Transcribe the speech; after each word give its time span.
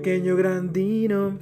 pequeño 0.00 0.34
grandino. 0.34 1.36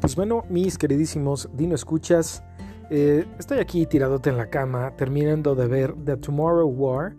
Pues 0.00 0.16
bueno, 0.16 0.44
mis 0.48 0.78
queridísimos 0.78 1.50
Dino 1.52 1.74
Escuchas, 1.74 2.42
eh, 2.88 3.26
estoy 3.38 3.58
aquí 3.58 3.84
tiradote 3.84 4.30
en 4.30 4.38
la 4.38 4.48
cama 4.48 4.96
terminando 4.96 5.54
de 5.54 5.66
ver 5.66 5.94
The 6.06 6.16
Tomorrow 6.16 6.66
War 6.66 7.14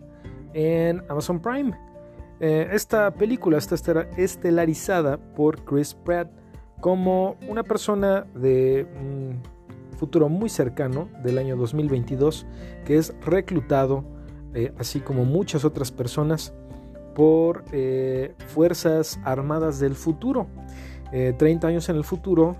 en 0.54 1.04
Amazon 1.08 1.40
Prime. 1.40 1.72
Eh, 2.40 2.68
esta 2.72 3.12
película 3.14 3.58
está 3.58 3.76
estelarizada 4.16 5.18
por 5.18 5.64
Chris 5.64 5.94
Pratt 5.94 6.41
como 6.82 7.36
una 7.48 7.62
persona 7.62 8.26
de 8.34 8.86
un 9.00 9.40
futuro 9.96 10.28
muy 10.28 10.50
cercano 10.50 11.08
del 11.22 11.38
año 11.38 11.56
2022 11.56 12.44
que 12.84 12.98
es 12.98 13.14
reclutado, 13.24 14.04
eh, 14.52 14.74
así 14.78 15.00
como 15.00 15.24
muchas 15.24 15.64
otras 15.64 15.90
personas, 15.90 16.52
por 17.14 17.64
Fuerzas 18.48 19.20
Armadas 19.22 19.78
del 19.78 19.94
futuro. 19.94 20.46
30 21.10 21.68
años 21.68 21.90
en 21.90 21.96
el 21.96 22.04
futuro, 22.04 22.56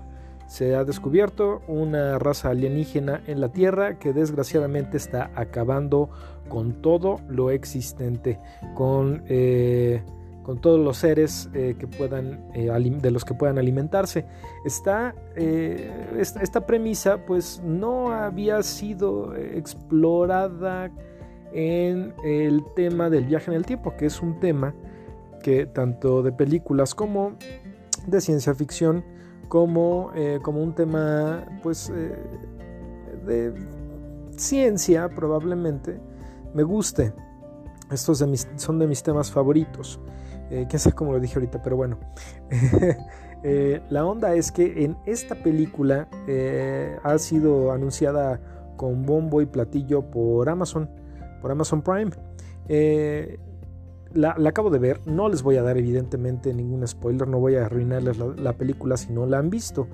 se 0.47 0.75
ha 0.75 0.83
descubierto 0.83 1.63
una 1.67 2.19
raza 2.19 2.49
alienígena 2.49 3.23
en 3.25 3.41
la 3.41 3.49
Tierra 3.49 3.97
que 3.97 4.13
desgraciadamente 4.13 4.97
está 4.97 5.31
acabando 5.35 6.09
con 6.47 6.81
todo 6.81 7.21
lo 7.27 7.49
existente, 7.49 8.39
con, 8.75 9.23
eh, 9.27 10.03
con 10.43 10.59
todos 10.59 10.79
los 10.79 10.97
seres 10.97 11.49
eh, 11.53 11.75
que 11.79 11.87
puedan, 11.87 12.51
eh, 12.53 12.69
de 13.01 13.11
los 13.11 13.25
que 13.25 13.33
puedan 13.33 13.57
alimentarse. 13.57 14.25
Esta, 14.65 15.15
esta, 15.35 16.65
premisa 16.65 17.25
pues 17.25 17.61
no 17.63 18.11
había 18.11 18.61
sido 18.61 19.35
explorada 19.35 20.91
en 21.53 22.13
el 22.23 22.63
tema 22.75 23.09
del 23.09 23.25
viaje 23.25 23.51
en 23.51 23.57
el 23.57 23.65
tiempo, 23.65 23.95
que 23.97 24.05
es 24.05 24.21
un 24.21 24.39
tema 24.39 24.73
que 25.41 25.65
tanto 25.65 26.23
de 26.23 26.31
películas 26.31 26.95
como 26.95 27.33
de 28.07 28.21
ciencia 28.21 28.53
ficción 28.55 29.03
como, 29.47 30.11
eh, 30.15 30.39
como 30.41 30.63
un 30.63 30.73
tema 30.73 31.45
pues 31.61 31.91
eh, 31.93 32.15
de 33.25 33.53
ciencia 34.35 35.09
probablemente 35.09 35.99
me 36.55 36.63
guste. 36.63 37.13
Estos 37.91 38.23
son 38.55 38.79
de 38.79 38.87
mis 38.87 39.03
temas 39.03 39.29
favoritos. 39.29 39.99
Eh, 40.53 40.67
quién 40.69 40.79
sabe 40.79 40.95
cómo 40.95 41.11
lo 41.11 41.19
dije 41.19 41.35
ahorita, 41.35 41.61
pero 41.61 41.75
bueno. 41.75 41.97
la 43.89 44.05
onda 44.05 44.35
es 44.35 44.51
que 44.51 44.85
en 44.85 44.95
esta 45.05 45.35
película 45.35 46.07
ha 47.03 47.17
sido 47.17 47.73
anunciada 47.73 48.39
con 48.77 49.05
bombo 49.05 49.41
y 49.41 49.45
platillo 49.45 50.09
por 50.09 50.47
Amazon, 50.47 50.89
por 51.41 51.51
Amazon 51.51 51.81
Prime 51.81 52.11
la, 54.13 54.35
acabo 54.47 54.69
de 54.69 54.79
ver, 54.79 55.01
no 55.05 55.27
les 55.29 55.43
voy 55.43 55.57
a 55.57 55.63
dar 55.63 55.77
evidentemente 55.77 56.53
ningún 56.53 56.87
spoiler, 56.87 57.27
no 57.27 57.39
voy 57.39 57.55
a 57.55 57.65
arruinarles 57.65 58.17
la, 58.17 58.53
película 58.53 58.97
si 58.97 59.11
no 59.11 59.25
la 59.25 59.39
han 59.39 59.49
visto. 59.49 59.87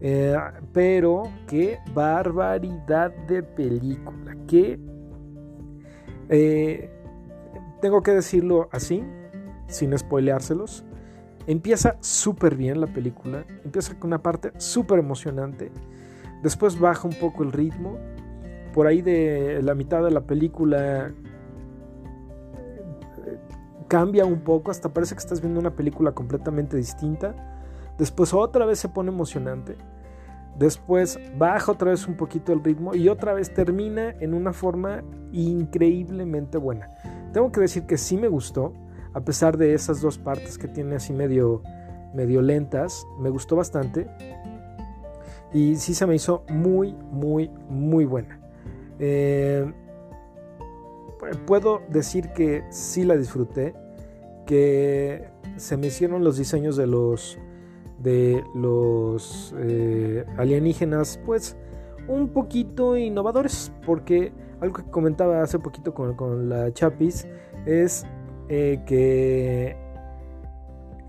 Eh, 0.00 0.36
pero 0.72 1.24
qué 1.46 1.78
barbaridad 1.94 3.14
de 3.28 3.42
película, 3.42 4.36
eh, 6.28 6.90
tengo 7.80 8.02
que 8.02 8.12
decirlo 8.12 8.68
así, 8.72 9.04
sin 9.72 9.96
spoileárselos. 9.96 10.84
Empieza 11.46 11.96
súper 12.00 12.54
bien 12.54 12.80
la 12.80 12.86
película, 12.86 13.44
empieza 13.64 13.98
con 13.98 14.10
una 14.10 14.22
parte 14.22 14.52
súper 14.58 15.00
emocionante, 15.00 15.72
después 16.42 16.78
baja 16.78 17.08
un 17.08 17.14
poco 17.14 17.42
el 17.42 17.50
ritmo, 17.50 17.98
por 18.72 18.86
ahí 18.86 19.02
de 19.02 19.60
la 19.62 19.74
mitad 19.74 20.04
de 20.04 20.12
la 20.12 20.20
película 20.20 21.12
cambia 23.92 24.24
un 24.24 24.40
poco, 24.40 24.70
hasta 24.70 24.88
parece 24.88 25.14
que 25.14 25.18
estás 25.18 25.42
viendo 25.42 25.60
una 25.60 25.76
película 25.76 26.12
completamente 26.12 26.78
distinta. 26.78 27.34
Después 27.98 28.32
otra 28.32 28.64
vez 28.64 28.78
se 28.78 28.88
pone 28.88 29.10
emocionante. 29.10 29.76
Después 30.58 31.20
baja 31.36 31.72
otra 31.72 31.90
vez 31.90 32.08
un 32.08 32.16
poquito 32.16 32.54
el 32.54 32.64
ritmo 32.64 32.94
y 32.94 33.10
otra 33.10 33.34
vez 33.34 33.52
termina 33.52 34.14
en 34.20 34.32
una 34.32 34.54
forma 34.54 35.02
increíblemente 35.32 36.56
buena. 36.56 36.88
Tengo 37.34 37.52
que 37.52 37.60
decir 37.60 37.84
que 37.84 37.98
sí 37.98 38.16
me 38.16 38.28
gustó, 38.28 38.72
a 39.14 39.20
pesar 39.20 39.56
de 39.56 39.74
esas 39.74 40.00
dos 40.00 40.18
partes 40.18 40.58
que 40.58 40.68
tiene 40.68 40.96
así 40.96 41.12
medio, 41.12 41.62
medio 42.14 42.42
lentas, 42.42 43.06
me 43.18 43.30
gustó 43.30 43.56
bastante. 43.56 44.08
Y 45.52 45.76
sí 45.76 45.94
se 45.94 46.06
me 46.06 46.14
hizo 46.14 46.44
muy, 46.48 46.94
muy, 47.10 47.50
muy 47.68 48.04
buena. 48.04 48.40
Eh, 48.98 49.70
puedo 51.46 51.82
decir 51.88 52.30
que 52.30 52.64
sí 52.70 53.04
la 53.04 53.16
disfruté 53.16 53.74
que 54.46 55.28
se 55.56 55.76
me 55.76 55.88
hicieron 55.88 56.24
los 56.24 56.36
diseños 56.36 56.76
de 56.76 56.86
los 56.86 57.38
de 57.98 58.42
los 58.54 59.54
eh, 59.58 60.24
alienígenas 60.36 61.20
pues 61.24 61.56
un 62.08 62.30
poquito 62.30 62.96
innovadores 62.96 63.72
porque 63.86 64.32
algo 64.60 64.74
que 64.74 64.90
comentaba 64.90 65.42
hace 65.42 65.58
poquito 65.58 65.94
con, 65.94 66.48
la 66.48 66.72
Chapis 66.72 67.26
es 67.64 68.04
eh, 68.48 68.82
que 68.86 69.76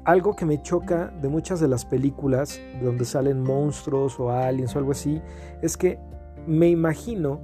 algo 0.06 0.36
que 0.36 0.46
me 0.46 0.62
choca 0.62 1.08
de 1.22 1.30
muchas 1.30 1.60
de 1.60 1.68
las 1.68 1.86
películas 1.86 2.60
donde 2.82 3.06
salen 3.06 3.42
monstruos 3.42 4.20
o 4.20 4.32
aliens 4.32 4.76
o 4.76 4.80
algo 4.80 4.92
así 4.92 5.22
es 5.62 5.78
que 5.78 5.98
me 6.46 6.70
imagino 6.70 7.40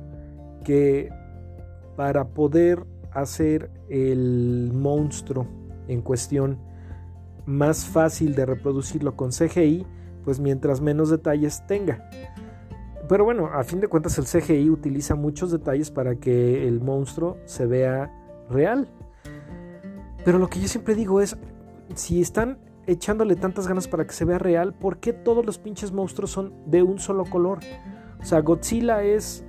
que 0.63 1.09
para 1.95 2.29
poder 2.29 2.85
hacer 3.11 3.71
el 3.89 4.71
monstruo 4.73 5.47
en 5.87 6.01
cuestión 6.01 6.59
más 7.45 7.85
fácil 7.85 8.35
de 8.35 8.45
reproducirlo 8.45 9.15
con 9.15 9.31
CGI, 9.31 9.85
pues 10.23 10.39
mientras 10.39 10.81
menos 10.81 11.09
detalles 11.09 11.65
tenga. 11.65 12.09
Pero 13.07 13.23
bueno, 13.23 13.47
a 13.47 13.63
fin 13.63 13.79
de 13.79 13.87
cuentas 13.87 14.19
el 14.19 14.25
CGI 14.25 14.69
utiliza 14.69 15.15
muchos 15.15 15.51
detalles 15.51 15.89
para 15.89 16.15
que 16.15 16.67
el 16.67 16.79
monstruo 16.79 17.37
se 17.45 17.65
vea 17.65 18.13
real. 18.49 18.87
Pero 20.23 20.37
lo 20.37 20.47
que 20.47 20.59
yo 20.59 20.67
siempre 20.67 20.95
digo 20.95 21.21
es, 21.21 21.37
si 21.95 22.21
están 22.21 22.57
echándole 22.87 23.35
tantas 23.35 23.67
ganas 23.67 23.87
para 23.87 24.05
que 24.05 24.13
se 24.13 24.25
vea 24.25 24.39
real, 24.39 24.73
¿por 24.73 24.97
qué 24.97 25.13
todos 25.13 25.45
los 25.45 25.59
pinches 25.59 25.91
monstruos 25.91 26.31
son 26.31 26.53
de 26.65 26.83
un 26.83 26.99
solo 26.99 27.25
color? 27.25 27.59
O 28.19 28.25
sea, 28.25 28.41
Godzilla 28.41 29.03
es 29.03 29.45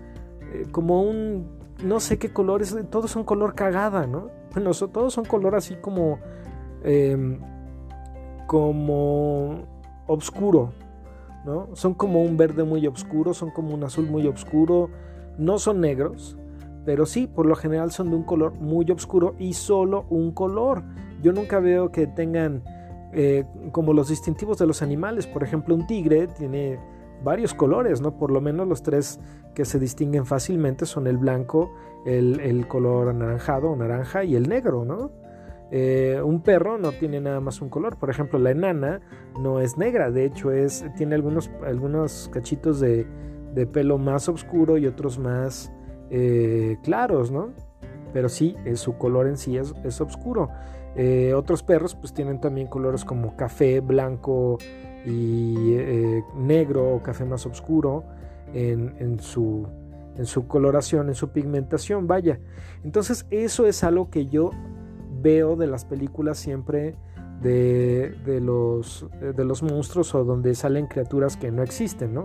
eh, 0.53 0.67
como 0.71 1.03
un, 1.03 1.49
no 1.83 2.01
sé 2.01 2.19
qué 2.19 2.33
color 2.33 2.63
es, 2.63 2.77
todos 2.91 3.11
son 3.11 3.25
color 3.25 3.55
cagada, 3.55 4.07
¿no? 4.07 4.29
Bueno, 4.53 4.73
todos 4.73 5.15
son 5.15 5.25
color 5.25 5.55
así 5.55 5.77
como. 5.77 6.19
Em, 6.83 7.39
como. 8.49 9.65
oscuro. 10.09 10.73
¿no? 11.45 11.69
Son 11.75 11.95
como 11.95 12.23
un 12.23 12.37
verde 12.37 12.65
muy 12.65 12.85
oscuro, 12.87 13.33
son 13.33 13.51
como 13.51 13.73
un 13.75 13.85
azul 13.85 14.07
muy 14.07 14.27
oscuro. 14.27 14.91
No 15.39 15.61
son 15.61 15.81
negros, 15.81 16.37
pero 16.85 17.07
sí, 17.07 17.27
por 17.27 17.47
lo 17.47 17.55
general 17.55 17.91
son 17.91 18.11
de 18.11 18.17
un 18.17 18.25
color 18.25 18.55
muy 18.55 18.91
oscuro 18.91 19.35
y 19.39 19.53
solo 19.53 20.07
un 20.09 20.33
color. 20.33 20.83
Yo 21.23 21.33
nunca 21.33 21.61
veo 21.61 21.93
que 21.93 22.07
tengan 22.07 22.63
eh, 23.13 23.45
como 23.73 23.93
los 23.93 24.09
distintivos 24.09 24.59
de 24.59 24.67
los 24.67 24.83
animales. 24.83 25.27
Por 25.27 25.43
ejemplo, 25.43 25.75
un 25.75 25.87
tigre 25.87 26.29
tiene 26.29 26.79
varios 27.23 27.55
colores, 27.55 28.01
¿no? 28.01 28.17
Por 28.17 28.31
lo 28.31 28.41
menos 28.41 28.67
los 28.67 28.83
tres 28.83 29.21
que 29.55 29.65
se 29.65 29.79
distinguen 29.79 30.27
fácilmente 30.27 30.87
son 30.87 31.07
el 31.07 31.19
blanco, 31.19 31.73
el, 32.07 32.67
color 32.69 33.09
anaranjado 33.09 33.71
o 33.71 33.77
naranja 33.77 34.25
y 34.25 34.37
el 34.37 34.49
negro, 34.49 34.85
¿no? 34.85 35.11
Eh, 35.73 36.21
un 36.25 36.43
perro 36.43 36.79
no 36.79 36.93
tiene 36.93 37.21
nada 37.21 37.41
más 37.41 37.61
un 37.61 37.69
color. 37.69 37.97
Por 37.99 38.11
ejemplo, 38.11 38.39
la 38.39 38.51
enana 38.51 39.01
no 39.41 39.61
es 39.61 39.77
negra, 39.77 40.11
de 40.11 40.25
hecho 40.25 40.51
es, 40.53 40.85
tiene 40.97 41.15
algunos, 41.15 41.51
algunos 41.67 42.31
cachitos 42.33 42.81
de, 42.81 43.07
pelo 43.73 43.99
más 43.99 44.29
oscuro 44.29 44.79
y 44.79 44.87
otros 44.87 45.19
más 45.19 45.73
eh, 46.11 46.79
claros, 46.83 47.31
¿no? 47.31 47.51
Pero 48.13 48.29
sí, 48.29 48.57
su 48.75 48.99
color 48.99 49.29
en 49.29 49.37
sí 49.37 49.57
es, 49.57 50.01
oscuro. 50.01 50.49
Eh, 50.97 51.33
otros 51.35 51.63
perros 51.63 51.95
pues 51.95 52.13
tienen 52.13 52.41
también 52.41 52.67
colores 52.67 53.05
como 53.05 53.37
café, 53.37 53.81
blanco, 53.81 54.59
y 55.07 55.75
eh, 55.75 56.25
negro 56.37 56.95
o 56.95 57.03
café 57.03 57.25
más 57.25 57.47
oscuro 57.47 58.05
en, 58.53 59.21
su, 59.21 59.67
en 60.17 60.27
su 60.27 60.47
coloración, 60.47 61.09
en 61.09 61.15
su 61.15 61.31
pigmentación, 61.31 62.07
vaya. 62.07 62.41
Entonces 62.85 63.27
eso 63.31 63.67
es 63.67 63.85
algo 63.85 64.11
que 64.11 64.27
yo 64.27 64.51
veo 65.23 65.57
de 65.57 65.67
las 65.67 65.85
películas 65.85 66.39
siempre 66.39 66.97
de, 67.41 68.41
los, 68.43 69.07
de 69.21 69.45
los 69.45 69.63
monstruos 69.63 70.15
o 70.15 70.25
donde 70.25 70.55
salen 70.55 70.87
criaturas 70.87 71.37
que 71.37 71.51
no 71.51 71.63
existen, 71.63 72.13
¿no? 72.13 72.25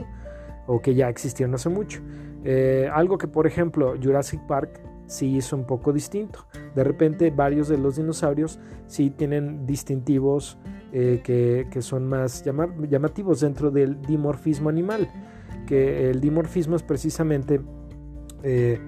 O 0.68 0.82
que 0.82 0.96
ya 0.96 1.10
existieron 1.10 1.54
hace 1.56 1.70
mucho. 1.70 2.02
Eh, 2.48 2.88
algo 2.94 3.18
que, 3.18 3.28
por 3.28 3.48
ejemplo, 3.48 3.96
Jurassic 4.02 4.40
Park 4.46 4.80
sí 5.08 5.38
es 5.38 5.52
un 5.52 5.66
poco 5.66 5.92
distinto. 5.92 6.46
De 6.76 6.84
repente 6.84 7.32
varios 7.32 7.68
de 7.68 7.78
los 7.78 7.96
dinosaurios 7.96 8.60
sí 8.86 9.10
tienen 9.10 9.66
distintivos 9.66 10.60
eh, 10.94 11.22
que, 11.24 11.82
son 11.82 12.08
más 12.08 12.44
llamativos 12.44 13.42
dentro 13.42 13.72
del 13.72 14.00
dimorfismo 14.02 14.70
animal. 14.70 15.10
que 15.66 16.12
el 16.12 16.22
dimorfismo 16.22 16.76
es 16.76 16.84
precisamente 16.84 17.60
eh, 18.44 18.80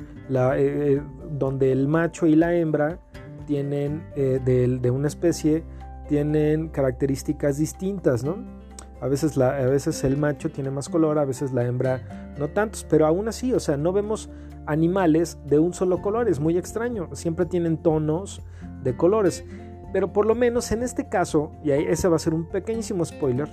donde 1.32 1.72
el 1.72 1.88
macho 1.88 2.28
y 2.28 2.36
la 2.36 2.54
hembra 2.56 3.00
tienen 3.48 4.04
de, 4.16 4.92
una 4.92 5.08
especie 5.08 5.64
tienen 6.08 6.70
características 6.70 7.58
distintas, 7.58 8.24
¿no? 8.24 8.57
A 9.00 9.08
veces, 9.08 9.38
a 9.38 9.52
veces 9.66 10.04
el 10.04 10.18
macho 10.18 10.50
tiene 10.50 10.72
más 10.72 10.90
color, 10.90 11.20
a 11.20 11.26
veces 11.26 11.54
la 11.54 11.66
hembra 11.66 12.34
no 12.40 12.48
tantos, 12.50 12.84
pero 12.84 13.06
aún 13.06 13.28
así, 13.28 13.54
o 13.54 13.60
sea, 13.60 13.78
no 13.78 13.94
vemos 13.94 14.30
animales 14.66 15.38
de 15.46 15.60
un 15.60 15.74
solo 15.74 16.02
color, 16.02 16.28
es 16.28 16.40
muy 16.40 16.58
extraño, 16.58 17.10
siempre 17.14 17.46
tienen 17.46 17.78
tonos 17.78 18.42
de 18.84 18.96
colores. 18.96 19.46
Pero 19.94 20.12
por 20.12 20.26
lo 20.26 20.36
menos 20.36 20.72
en 20.72 20.84
este 20.84 21.08
caso, 21.08 21.52
y 21.64 21.72
ese 21.72 22.08
va 22.08 22.18
a 22.18 22.20
ser 22.20 22.34
un 22.34 22.46
pequeñísimo 22.50 23.06
spoiler, 23.06 23.50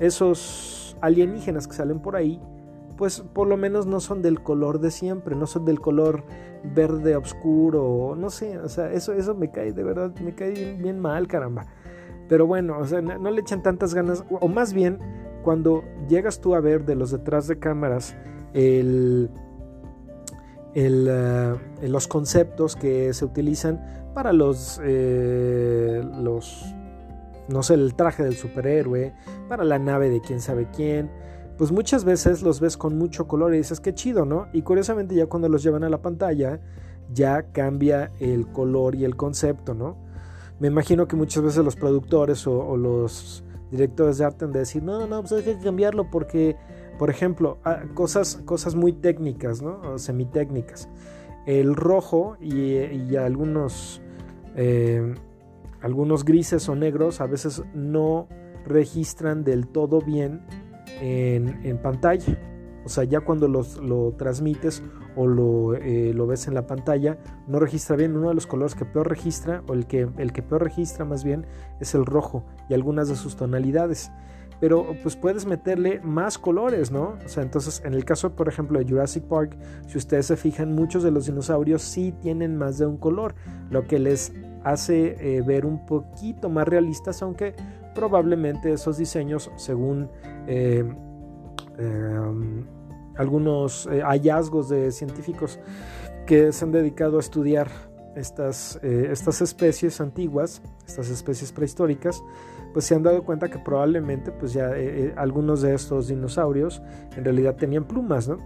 esos 0.00 0.96
alienígenas 1.00 1.68
que 1.68 1.74
salen 1.74 2.00
por 2.00 2.16
ahí, 2.16 2.40
pues 2.96 3.20
por 3.20 3.46
lo 3.46 3.56
menos 3.56 3.86
no 3.86 4.00
son 4.00 4.22
del 4.22 4.42
color 4.42 4.80
de 4.80 4.90
siempre, 4.90 5.36
no 5.36 5.46
son 5.46 5.64
del 5.64 5.80
color 5.80 6.24
verde 6.64 7.16
oscuro, 7.16 8.16
no 8.16 8.30
sé, 8.30 8.58
o 8.58 8.68
sea, 8.68 8.92
eso, 8.92 9.12
eso 9.12 9.34
me 9.34 9.50
cae 9.50 9.72
de 9.72 9.84
verdad, 9.84 10.12
me 10.20 10.34
cae 10.34 10.74
bien, 10.74 10.98
mal, 10.98 11.28
caramba. 11.28 11.66
Pero 12.28 12.46
bueno, 12.46 12.78
o 12.78 12.86
sea, 12.86 13.00
no, 13.00 13.30
le 13.30 13.40
echan 13.40 13.62
tantas 13.62 13.94
ganas, 13.94 14.24
o 14.28 14.48
más 14.48 14.72
bien, 14.72 14.98
cuando 15.42 15.84
llegas 16.08 16.40
tú 16.40 16.54
a 16.54 16.60
ver 16.60 16.84
de 16.84 16.94
los 16.94 17.10
detrás 17.10 17.46
de 17.48 17.58
cámaras 17.58 18.14
el, 18.52 19.30
eh, 20.74 21.54
los 21.82 22.08
conceptos 22.08 22.76
que 22.76 23.12
se 23.14 23.24
utilizan 23.24 24.10
para 24.14 24.32
los, 24.32 24.80
eh, 24.84 26.02
los, 26.22 26.64
no 27.48 27.62
sé, 27.62 27.74
el 27.74 27.94
traje 27.94 28.24
del 28.24 28.34
superhéroe, 28.34 29.14
para 29.48 29.64
la 29.64 29.78
nave 29.78 30.10
de 30.10 30.20
quién 30.20 30.40
sabe 30.40 30.68
quién, 30.74 31.10
pues 31.56 31.72
muchas 31.72 32.04
veces 32.04 32.42
los 32.42 32.60
ves 32.60 32.76
con 32.76 32.96
mucho 32.96 33.26
color 33.26 33.54
y 33.54 33.58
dices, 33.58 33.80
qué 33.80 33.94
chido, 33.94 34.24
¿no? 34.24 34.46
Y 34.52 34.62
curiosamente 34.62 35.14
ya 35.14 35.26
cuando 35.26 35.48
los 35.48 35.62
llevan 35.62 35.82
a 35.82 35.88
la 35.88 36.00
pantalla, 36.02 36.60
ya 37.12 37.50
cambia 37.52 38.12
el 38.20 38.46
color 38.46 38.94
y 38.94 39.04
el 39.04 39.16
concepto, 39.16 39.74
¿no? 39.74 39.96
Me 40.60 40.68
imagino 40.68 41.06
que 41.06 41.16
muchas 41.16 41.42
veces 41.42 41.64
los 41.64 41.76
productores 41.76 42.46
o, 42.46 42.76
los 42.76 43.44
directores 43.70 44.18
de 44.18 44.24
arte 44.24 44.44
han 44.44 44.52
de 44.52 44.60
decir, 44.60 44.82
no, 44.82 45.06
no, 45.06 45.20
pues 45.20 45.32
hay 45.32 45.42
que 45.42 45.58
cambiarlo 45.58 46.10
porque, 46.10 46.56
por 46.98 47.10
ejemplo, 47.10 47.58
ah, 47.64 47.82
cosas, 47.94 48.40
cosas 48.44 48.74
muy 48.74 48.92
técnicas, 48.92 49.62
¿no? 49.62 49.80
O 49.82 49.98
semitécnicas. 49.98 50.88
El 51.46 51.76
rojo 51.76 52.36
y, 52.40 53.16
algunos, 53.16 54.02
eh, 54.56 55.14
algunos 55.80 56.24
grises 56.24 56.68
o 56.68 56.74
negros 56.74 57.20
a 57.20 57.26
veces 57.26 57.62
no 57.74 58.28
registran 58.66 59.44
del 59.44 59.68
todo 59.68 60.00
bien 60.00 60.42
en, 61.00 61.78
pantalla. 61.78 62.38
O 62.88 62.90
sea, 62.90 63.04
ya 63.04 63.20
cuando 63.20 63.48
lo 63.48 64.14
transmites 64.16 64.82
o 65.14 65.26
lo, 65.26 65.74
eh, 65.74 66.14
lo, 66.14 66.26
ves 66.26 66.48
en 66.48 66.54
la 66.54 66.66
pantalla, 66.66 67.18
no 67.46 67.58
registra 67.58 67.96
bien. 67.96 68.16
Uno 68.16 68.30
de 68.30 68.34
los 68.34 68.46
colores 68.46 68.74
que 68.74 68.86
peor 68.86 69.10
registra, 69.10 69.62
o 69.68 69.74
el 69.74 69.86
que, 69.86 70.08
el 70.16 70.32
que 70.32 70.42
peor 70.42 70.64
registra 70.64 71.04
más 71.04 71.22
bien, 71.22 71.44
es 71.80 71.94
el 71.94 72.06
rojo 72.06 72.46
y 72.70 72.72
algunas 72.72 73.10
de 73.10 73.16
sus 73.16 73.36
tonalidades. 73.36 74.10
Pero 74.58 74.96
pues 75.02 75.16
puedes 75.16 75.44
meterle 75.44 76.00
más 76.00 76.38
colores, 76.38 76.90
¿no? 76.90 77.18
O 77.22 77.28
sea, 77.28 77.42
entonces 77.42 77.82
en 77.84 77.92
el 77.92 78.06
caso, 78.06 78.34
por 78.34 78.48
ejemplo, 78.48 78.78
de 78.78 78.86
Jurassic 78.88 79.24
Park, 79.24 79.58
si 79.86 79.98
ustedes 79.98 80.24
se 80.24 80.38
fijan, 80.38 80.72
muchos 80.74 81.02
de 81.02 81.10
los 81.10 81.26
dinosaurios 81.26 81.82
sí 81.82 82.14
tienen 82.22 82.56
más 82.56 82.78
de 82.78 82.86
un 82.86 82.96
color, 82.96 83.34
lo 83.68 83.86
que 83.86 83.98
les 83.98 84.32
hace 84.64 85.36
eh, 85.36 85.42
ver 85.42 85.66
un 85.66 85.84
poquito 85.84 86.48
más 86.48 86.66
realistas, 86.66 87.20
aunque 87.20 87.54
probablemente 87.94 88.72
esos 88.72 88.96
diseños, 88.96 89.50
según 89.56 90.08
eh, 90.46 90.90
em, 91.76 92.77
algunos 93.18 93.86
eh, 93.86 94.00
hallazgos 94.00 94.68
de 94.68 94.90
científicos 94.90 95.60
que 96.26 96.52
se 96.52 96.64
han 96.64 96.72
dedicado 96.72 97.18
a 97.18 97.20
estudiar 97.20 97.68
estas, 98.16 98.78
eh, 98.82 99.08
estas 99.12 99.42
especies 99.42 100.00
antiguas, 100.00 100.62
estas 100.86 101.10
especies 101.10 101.52
prehistóricas, 101.52 102.22
pues 102.72 102.86
se 102.86 102.94
han 102.94 103.02
dado 103.02 103.22
cuenta 103.24 103.48
que 103.48 103.58
probablemente 103.58 104.32
pues 104.32 104.52
ya 104.52 104.72
algunos 105.16 105.62
de 105.62 105.74
estos 105.74 106.08
dinosaurios 106.08 106.82
en 107.16 107.24
realidad 107.24 107.56
tenían 107.56 107.84
plumas, 107.84 108.28
¿no? 108.28 108.38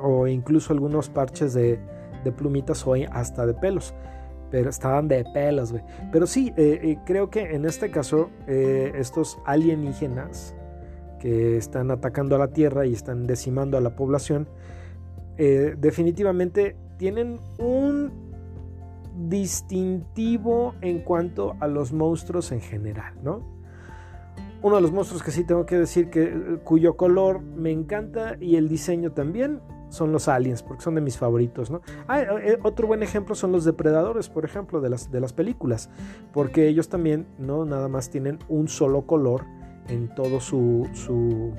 O 0.00 0.26
incluso 0.26 0.72
algunos 0.72 1.08
parches 1.08 1.54
de, 1.54 1.80
de 2.24 2.32
plumitas 2.32 2.86
o 2.86 2.94
hasta 3.12 3.46
de 3.46 3.54
pelos 3.54 3.94
pero 4.52 4.68
estaban 4.68 5.08
de 5.08 5.24
pelos, 5.32 5.72
güey. 5.72 5.82
Pero 6.12 6.26
sí, 6.26 6.52
eh, 6.58 6.78
eh, 6.82 6.98
creo 7.06 7.30
que 7.30 7.54
en 7.54 7.64
este 7.64 7.90
caso, 7.90 8.28
eh, 8.46 8.92
estos 8.94 9.38
alienígenas 9.46 10.54
que 11.22 11.56
están 11.56 11.92
atacando 11.92 12.34
a 12.34 12.38
la 12.40 12.48
Tierra 12.48 12.84
y 12.84 12.92
están 12.92 13.28
decimando 13.28 13.78
a 13.78 13.80
la 13.80 13.94
población, 13.94 14.48
definitivamente 15.36 16.76
tienen 16.98 17.40
un 17.58 18.12
distintivo 19.28 20.74
en 20.80 21.00
cuanto 21.00 21.56
a 21.60 21.68
los 21.68 21.92
monstruos 21.92 22.52
en 22.52 22.60
general, 22.60 23.14
¿no? 23.22 23.40
Uno 24.62 24.76
de 24.76 24.82
los 24.82 24.92
monstruos 24.92 25.22
que 25.22 25.32
sí 25.32 25.44
tengo 25.44 25.66
que 25.66 25.76
decir 25.76 26.10
que 26.10 26.60
cuyo 26.64 26.96
color 26.96 27.40
me 27.40 27.70
encanta 27.70 28.36
y 28.40 28.56
el 28.56 28.68
diseño 28.68 29.12
también 29.12 29.60
son 29.88 30.12
los 30.12 30.28
aliens, 30.28 30.62
porque 30.62 30.82
son 30.82 30.94
de 30.94 31.00
mis 31.00 31.18
favoritos, 31.18 31.70
¿no? 31.70 31.82
Ah, 32.08 32.20
eh, 32.20 32.58
otro 32.62 32.86
buen 32.86 33.02
ejemplo 33.02 33.34
son 33.34 33.52
los 33.52 33.64
depredadores, 33.64 34.28
por 34.28 34.44
ejemplo, 34.44 34.80
de 34.80 34.88
las, 34.88 35.10
de 35.10 35.20
las 35.20 35.32
películas, 35.32 35.90
porque 36.32 36.68
ellos 36.68 36.88
también 36.88 37.26
no 37.38 37.64
nada 37.64 37.88
más 37.88 38.08
tienen 38.08 38.38
un 38.48 38.68
solo 38.68 39.02
color 39.02 39.44
en 39.88 40.14
todo 40.14 40.40
su, 40.40 40.88
su 40.92 41.52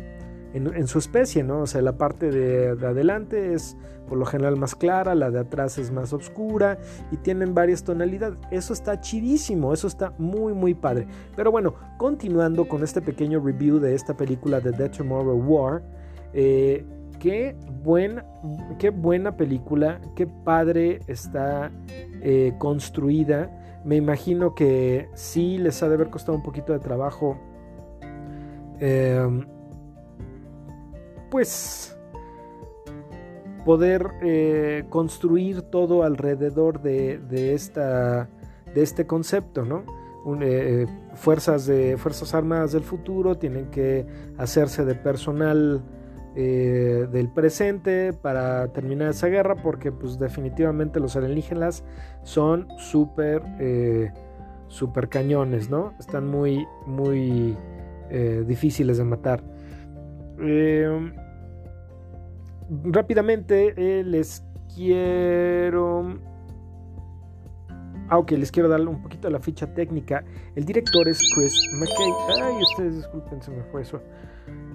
en, 0.53 0.87
su 0.87 0.99
especie, 0.99 1.43
¿no? 1.43 1.61
O 1.61 1.67
sea, 1.67 1.81
la 1.81 1.97
parte 1.97 2.29
de, 2.29 2.69
adelante 2.85 3.53
es 3.53 3.75
por 4.07 4.17
lo 4.17 4.25
general 4.25 4.57
más 4.57 4.75
clara, 4.75 5.15
la 5.15 5.31
de 5.31 5.39
atrás 5.39 5.77
es 5.77 5.91
más 5.91 6.13
oscura 6.13 6.77
y 7.11 7.17
tienen 7.17 7.55
varias 7.55 7.83
tonalidades. 7.83 8.37
Eso 8.51 8.73
está 8.73 8.99
chidísimo, 8.99 9.73
eso 9.73 9.87
está 9.87 10.13
muy, 10.17 10.53
muy 10.53 10.73
padre. 10.73 11.07
Pero 11.35 11.51
bueno, 11.51 11.73
continuando 11.97 12.67
con 12.67 12.83
este 12.83 13.01
pequeño 13.01 13.39
review 13.39 13.79
de 13.79 13.95
esta 13.95 14.15
película 14.15 14.59
de 14.59 14.73
The 14.73 14.89
Tomorrow 14.89 15.37
War, 15.37 15.83
eh, 16.33 16.85
qué 17.19 17.55
buena, 17.83 18.25
qué 18.77 18.89
buena 18.91 19.35
película, 19.35 20.01
qué 20.15 20.27
padre 20.27 20.99
está 21.07 21.71
eh, 22.21 22.53
construida. 22.59 23.81
Me 23.85 23.95
imagino 23.95 24.53
que 24.53 25.09
sí 25.15 25.57
les 25.57 25.81
ha 25.81 25.87
de 25.87 25.95
haber 25.95 26.09
costado 26.09 26.37
un 26.37 26.43
poquito 26.43 26.73
de 26.73 26.79
trabajo. 26.79 27.37
Em, 28.85 29.45
pues 31.31 31.97
poder 33.63 34.11
eh, 34.21 34.83
construir 34.89 35.61
todo 35.61 36.03
alrededor 36.03 36.81
de, 36.81 37.53
esta, 37.53 38.27
de 38.75 38.83
este 38.83 39.07
concepto, 39.07 39.63
¿no? 39.63 39.85
Eh, 40.41 40.85
fuerzas, 41.13 41.65
de, 41.65 41.95
fuerzas 41.95 42.33
armadas 42.33 42.73
del 42.73 42.83
futuro 42.83 43.37
tienen 43.37 43.71
que 43.71 44.05
hacerse 44.37 44.83
de 44.83 44.95
personal 44.95 45.81
eh, 46.35 47.07
del 47.09 47.29
presente 47.29 48.11
para 48.11 48.67
terminar 48.73 49.11
esa 49.11 49.27
guerra 49.27 49.55
porque 49.55 49.93
pues 49.93 50.19
definitivamente 50.19 50.99
los 50.99 51.15
alienígenas 51.15 51.85
son 52.23 52.67
súper 52.77 53.43
eh, 53.61 54.11
super 54.67 55.07
cañones, 55.07 55.69
¿no? 55.69 55.93
Están 55.99 56.27
muy, 56.27 56.67
muy 56.85 57.55
eh, 58.13 58.43
difíciles 58.47 58.97
de 58.97 59.03
matar. 59.03 59.43
rápidamente 62.85 64.03
les 64.03 64.43
quiero... 64.75 66.19
Ah, 68.09 68.17
ok, 68.17 68.31
les 68.31 68.51
quiero 68.51 68.69
darle 68.69 68.87
un 68.87 69.01
poquito 69.01 69.29
la 69.29 69.39
ficha 69.39 69.73
técnica. 69.73 70.23
El 70.55 70.65
director 70.65 71.07
es 71.07 71.19
Chris 71.35 71.53
McKay. 71.79 72.43
Ay, 72.43 72.61
ustedes 72.61 72.95
disculpen, 72.97 73.41
se 73.41 73.51
me 73.51 73.63
fue 73.63 73.81
eso. 73.81 74.01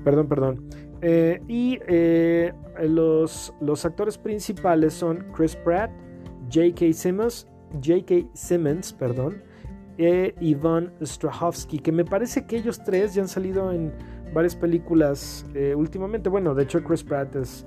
Perdón, 0.02 0.28
perdón. 0.28 0.68
Eh, 1.02 1.40
y 1.46 1.78
eh, 1.86 2.52
los, 2.80 3.54
los, 3.60 3.84
actores 3.84 4.18
principales 4.18 4.94
son 4.94 5.24
Chris 5.36 5.54
Pratt, 5.54 5.90
J.K. 6.52 6.92
Simmons, 6.92 7.46
J.K. 7.74 8.28
Simmons, 8.34 8.92
perdón, 8.92 9.42
e 9.98 10.34
Ivan 10.40 10.92
Strahovski, 11.02 11.80
que 11.80 11.92
me 11.92 12.04
parece 12.04 12.46
que 12.46 12.56
ellos 12.56 12.82
tres 12.82 13.14
ya 13.14 13.22
han 13.22 13.28
salido 13.28 13.72
en 13.72 13.92
varias 14.32 14.54
películas 14.54 15.44
eh, 15.54 15.74
últimamente. 15.74 16.28
Bueno, 16.28 16.54
de 16.54 16.62
hecho 16.62 16.82
Chris 16.82 17.02
Pratt 17.02 17.34
es, 17.36 17.66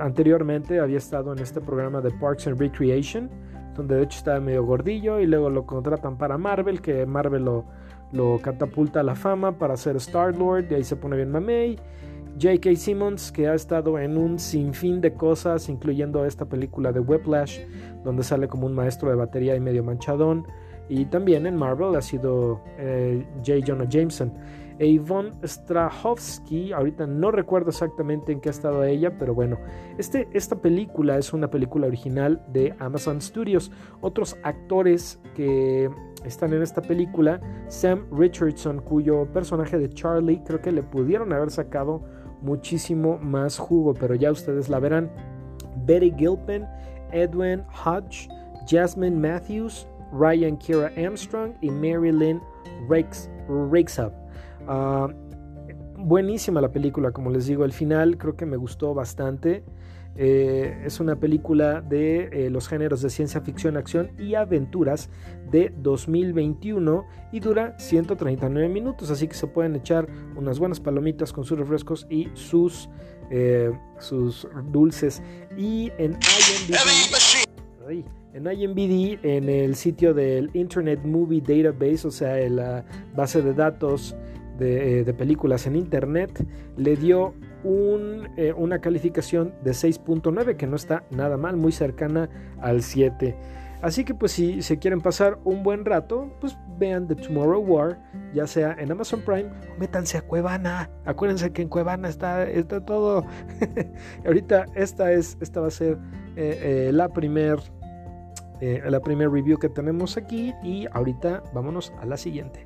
anteriormente 0.00 0.78
había 0.78 0.98
estado 0.98 1.32
en 1.32 1.38
este 1.38 1.60
programa 1.60 2.00
de 2.00 2.10
Parks 2.10 2.46
and 2.46 2.60
Recreation, 2.60 3.30
donde 3.74 3.96
de 3.96 4.02
hecho 4.02 4.18
estaba 4.18 4.40
medio 4.40 4.64
gordillo 4.64 5.20
y 5.20 5.26
luego 5.26 5.50
lo 5.50 5.66
contratan 5.66 6.18
para 6.18 6.36
Marvel, 6.36 6.80
que 6.80 7.06
Marvel 7.06 7.44
lo, 7.44 7.64
lo 8.12 8.38
catapulta 8.42 9.00
a 9.00 9.02
la 9.02 9.14
fama 9.14 9.58
para 9.58 9.76
ser 9.76 9.96
Star-Lord, 9.96 10.66
y 10.70 10.74
ahí 10.74 10.84
se 10.84 10.96
pone 10.96 11.16
bien 11.16 11.30
mamey. 11.30 11.78
J.K. 12.40 12.76
Simmons, 12.76 13.32
que 13.32 13.48
ha 13.48 13.54
estado 13.54 13.98
en 13.98 14.16
un 14.16 14.38
sinfín 14.38 15.00
de 15.00 15.12
cosas, 15.12 15.68
incluyendo 15.68 16.24
esta 16.24 16.46
película 16.46 16.92
de 16.92 17.00
Whiplash, 17.00 17.60
donde 18.04 18.22
sale 18.22 18.48
como 18.48 18.66
un 18.66 18.74
maestro 18.74 19.10
de 19.10 19.16
batería 19.16 19.56
y 19.56 19.60
medio 19.60 19.84
manchadón. 19.84 20.46
Y 20.90 21.04
también 21.04 21.46
en 21.46 21.56
Marvel 21.56 21.94
ha 21.94 22.02
sido 22.02 22.60
eh, 22.76 23.24
J. 23.46 23.64
Jonah 23.64 23.88
Jameson. 23.88 24.32
E 24.80 24.86
Yvonne 24.86 25.30
Strahovski, 25.44 26.72
ahorita 26.72 27.06
no 27.06 27.30
recuerdo 27.30 27.68
exactamente 27.68 28.32
en 28.32 28.40
qué 28.40 28.48
ha 28.48 28.50
estado 28.50 28.82
ella, 28.82 29.18
pero 29.18 29.34
bueno, 29.34 29.58
este, 29.98 30.26
esta 30.32 30.56
película 30.56 31.18
es 31.18 31.34
una 31.34 31.50
película 31.50 31.86
original 31.86 32.42
de 32.48 32.74
Amazon 32.78 33.20
Studios. 33.20 33.70
Otros 34.00 34.38
actores 34.42 35.20
que 35.36 35.90
están 36.24 36.54
en 36.54 36.62
esta 36.62 36.80
película, 36.80 37.40
Sam 37.68 38.06
Richardson, 38.10 38.80
cuyo 38.80 39.26
personaje 39.32 39.78
de 39.78 39.90
Charlie 39.90 40.42
creo 40.44 40.60
que 40.60 40.72
le 40.72 40.82
pudieron 40.82 41.32
haber 41.34 41.50
sacado 41.50 42.02
muchísimo 42.40 43.18
más 43.18 43.58
jugo, 43.58 43.94
pero 43.94 44.14
ya 44.14 44.32
ustedes 44.32 44.68
la 44.68 44.80
verán. 44.80 45.10
Betty 45.84 46.10
Gilpin, 46.16 46.64
Edwin 47.12 47.62
Hodge, 47.84 48.28
Jasmine 48.66 49.16
Matthews, 49.16 49.86
Ryan 50.12 50.56
Kira 50.56 50.92
Armstrong 50.96 51.52
y 51.60 51.70
Marilyn 51.70 52.40
Rixup. 52.88 54.12
Ah, 54.66 55.08
buenísima 55.96 56.60
la 56.60 56.72
película, 56.72 57.12
como 57.12 57.30
les 57.30 57.46
digo, 57.46 57.64
el 57.64 57.72
final 57.72 58.18
creo 58.18 58.36
que 58.36 58.46
me 58.46 58.56
gustó 58.56 58.94
bastante. 58.94 59.64
Eh, 60.16 60.82
es 60.84 60.98
una 60.98 61.16
película 61.16 61.80
de 61.80 62.46
eh, 62.46 62.50
los 62.50 62.68
géneros 62.68 63.00
de 63.00 63.10
ciencia 63.10 63.40
ficción, 63.40 63.76
acción 63.76 64.10
y 64.18 64.34
aventuras 64.34 65.08
de 65.50 65.72
2021 65.76 67.06
y 67.32 67.40
dura 67.40 67.78
139 67.78 68.68
minutos, 68.68 69.10
así 69.10 69.28
que 69.28 69.34
se 69.34 69.46
pueden 69.46 69.76
echar 69.76 70.08
unas 70.36 70.58
buenas 70.58 70.80
palomitas 70.80 71.32
con 71.32 71.44
sus 71.44 71.58
refrescos 71.58 72.06
y 72.10 72.28
sus, 72.34 72.90
eh, 73.30 73.72
sus 73.98 74.48
dulces. 74.70 75.22
Y 75.56 75.92
en 75.96 76.18
IMDb, 76.18 78.04
en 78.32 78.46
IMDb, 78.46 79.18
en 79.24 79.48
el 79.48 79.74
sitio 79.74 80.14
del 80.14 80.50
Internet 80.54 81.00
Movie 81.04 81.40
Database, 81.40 82.06
o 82.06 82.10
sea, 82.10 82.36
la 82.48 82.84
base 83.14 83.42
de 83.42 83.54
datos 83.54 84.16
de, 84.58 85.04
de 85.04 85.14
películas 85.14 85.66
en 85.66 85.76
Internet, 85.76 86.44
le 86.76 86.96
dio 86.96 87.34
eh, 88.36 88.54
una 88.56 88.80
calificación 88.80 89.52
de 89.62 89.72
6.9, 89.72 90.56
que 90.56 90.66
no 90.66 90.76
está 90.76 91.04
nada 91.10 91.36
mal, 91.36 91.56
muy 91.56 91.72
cercana 91.72 92.30
al 92.60 92.82
7. 92.82 93.36
Así 93.82 94.04
que 94.04 94.14
pues 94.14 94.32
si 94.32 94.62
se 94.62 94.78
quieren 94.78 95.00
pasar 95.00 95.38
un 95.44 95.62
buen 95.62 95.84
rato, 95.84 96.30
pues 96.40 96.56
vean 96.78 97.06
The 97.06 97.14
Tomorrow 97.16 97.62
War, 97.62 97.98
ya 98.34 98.46
sea 98.46 98.76
en 98.78 98.92
Amazon 98.92 99.20
Prime 99.20 99.50
o 99.74 99.78
métanse 99.78 100.18
a 100.18 100.22
Cuevana. 100.22 100.90
Acuérdense 101.06 101.50
que 101.52 101.62
en 101.62 101.68
Cuevana 101.68 102.08
está, 102.08 102.48
está 102.48 102.84
todo. 102.84 103.24
Ahorita 104.26 104.66
esta, 104.74 105.12
es, 105.12 105.38
esta 105.40 105.60
va 105.60 105.68
a 105.68 105.70
ser 105.70 105.98
eh, 106.36 106.88
eh, 106.88 106.92
la 106.92 107.08
primer, 108.60 108.82
la 108.88 109.00
primer 109.00 109.30
review 109.30 109.58
que 109.58 109.68
tenemos 109.68 110.16
aquí 110.16 110.54
y 110.62 110.86
ahorita 110.92 111.42
vámonos 111.52 111.92
a 112.00 112.06
la 112.06 112.16
siguiente. 112.16 112.62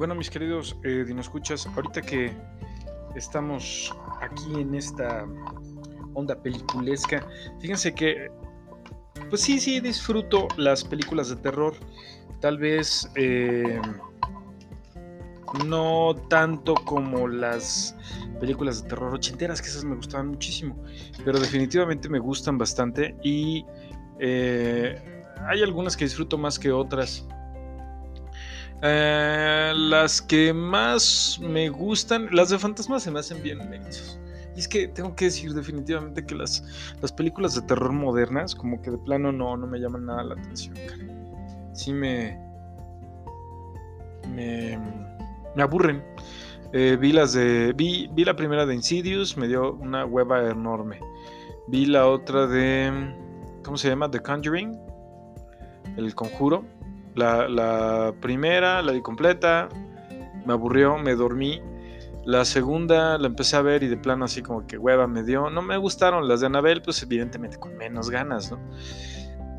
bueno, 0.00 0.14
mis 0.14 0.30
queridos 0.30 0.78
eh, 0.82 1.04
escuchas 1.20 1.66
ahorita 1.66 2.00
que 2.00 2.32
estamos 3.16 3.94
aquí 4.22 4.58
en 4.58 4.74
esta 4.74 5.26
onda 6.14 6.34
peliculesca, 6.42 7.22
fíjense 7.60 7.94
que, 7.94 8.30
pues 9.28 9.42
sí, 9.42 9.60
sí, 9.60 9.78
disfruto 9.78 10.48
las 10.56 10.84
películas 10.84 11.28
de 11.28 11.36
terror. 11.36 11.74
Tal 12.40 12.56
vez 12.56 13.10
eh, 13.14 13.78
no 15.66 16.14
tanto 16.28 16.74
como 16.74 17.28
las 17.28 17.96
películas 18.40 18.82
de 18.82 18.88
terror 18.88 19.14
ochenteras, 19.14 19.60
que 19.60 19.68
esas 19.68 19.84
me 19.84 19.96
gustaban 19.96 20.28
muchísimo, 20.28 20.76
pero 21.24 21.38
definitivamente 21.38 22.08
me 22.08 22.18
gustan 22.18 22.58
bastante 22.58 23.16
y 23.22 23.64
eh, 24.18 25.24
hay 25.46 25.62
algunas 25.62 25.96
que 25.96 26.04
disfruto 26.04 26.38
más 26.38 26.58
que 26.58 26.70
otras. 26.70 27.26
Eh, 28.82 29.72
las 29.74 30.22
que 30.22 30.54
más 30.54 31.38
me 31.42 31.68
gustan, 31.68 32.28
las 32.32 32.48
de 32.48 32.58
fantasmas 32.58 33.02
se 33.02 33.10
me 33.10 33.20
hacen 33.20 33.42
bien 33.42 33.58
méritos. 33.68 34.18
Y 34.56 34.60
es 34.60 34.68
que 34.68 34.88
tengo 34.88 35.14
que 35.14 35.26
decir 35.26 35.52
definitivamente 35.52 36.24
que 36.24 36.34
las, 36.34 36.64
las 37.00 37.12
películas 37.12 37.54
de 37.54 37.62
terror 37.62 37.92
modernas, 37.92 38.54
como 38.54 38.80
que 38.80 38.90
de 38.90 38.98
plano 38.98 39.32
no, 39.32 39.56
no 39.56 39.66
me 39.66 39.78
llaman 39.78 40.06
nada 40.06 40.24
la 40.24 40.34
atención. 40.34 40.74
Sí 41.72 41.92
me, 41.92 42.38
me, 44.28 44.78
me 45.54 45.62
aburren. 45.62 46.04
Eh, 46.72 46.96
vi 47.00 47.12
las 47.12 47.32
de. 47.32 47.72
Vi, 47.72 48.08
vi 48.12 48.24
la 48.24 48.36
primera 48.36 48.66
de 48.66 48.74
Insidious, 48.74 49.36
me 49.36 49.48
dio 49.48 49.74
una 49.74 50.04
hueva 50.04 50.48
enorme. 50.48 51.00
Vi 51.68 51.86
la 51.86 52.06
otra 52.06 52.46
de. 52.46 53.14
¿Cómo 53.64 53.76
se 53.76 53.88
llama? 53.88 54.10
The 54.10 54.20
Conjuring. 54.20 54.78
El 55.96 56.14
conjuro 56.14 56.64
la, 57.14 58.14
primera 58.20 58.82
la 58.82 58.92
di 58.92 59.02
completa, 59.02 59.68
me 60.46 60.52
aburrió, 60.52 60.98
me 60.98 61.14
dormí. 61.14 61.60
La 62.24 62.44
segunda 62.44 63.16
la 63.18 63.28
empecé 63.28 63.56
a 63.56 63.62
ver 63.62 63.82
y 63.82 63.88
de 63.88 63.96
plano 63.96 64.26
así 64.26 64.42
como 64.42 64.66
que 64.66 64.76
hueva 64.78 65.06
me 65.06 65.22
dio. 65.22 65.50
No 65.50 65.62
me 65.62 65.76
gustaron 65.76 66.28
las 66.28 66.40
de 66.40 66.46
Anabel, 66.46 66.82
pues 66.82 67.02
evidentemente 67.02 67.58
con 67.58 67.76
menos 67.76 68.10
ganas, 68.10 68.50
¿no? 68.50 68.58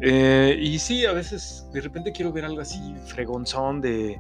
Eh, 0.02 0.58
y 0.60 0.80
sí, 0.80 1.06
a 1.06 1.12
veces 1.12 1.68
de 1.74 1.82
repente 1.82 2.12
quiero 2.12 2.32
ver 2.32 2.46
algo 2.46 2.62
así 2.62 2.96
fregonzón 3.06 3.82
de, 3.82 4.20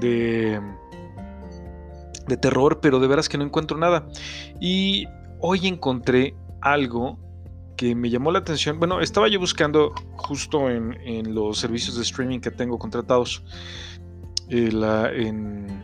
de, 0.00 0.60
de 2.26 2.36
terror, 2.36 2.80
pero 2.80 3.00
de 3.00 3.08
veras 3.08 3.28
que 3.28 3.38
no 3.38 3.44
encuentro 3.44 3.76
nada. 3.78 4.08
Y 4.60 5.06
hoy 5.40 5.66
encontré 5.66 6.34
algo 6.60 7.18
que 7.80 7.94
me 7.94 8.10
llamó 8.10 8.30
la 8.30 8.40
atención, 8.40 8.78
bueno, 8.78 9.00
estaba 9.00 9.26
yo 9.28 9.40
buscando 9.40 9.94
justo 10.16 10.68
en, 10.68 11.34
los 11.34 11.56
servicios 11.56 11.96
de 11.96 12.02
streaming 12.02 12.40
que 12.40 12.50
tengo 12.50 12.78
contratados 12.78 13.42
eh, 14.50 14.68
en, 15.16 15.82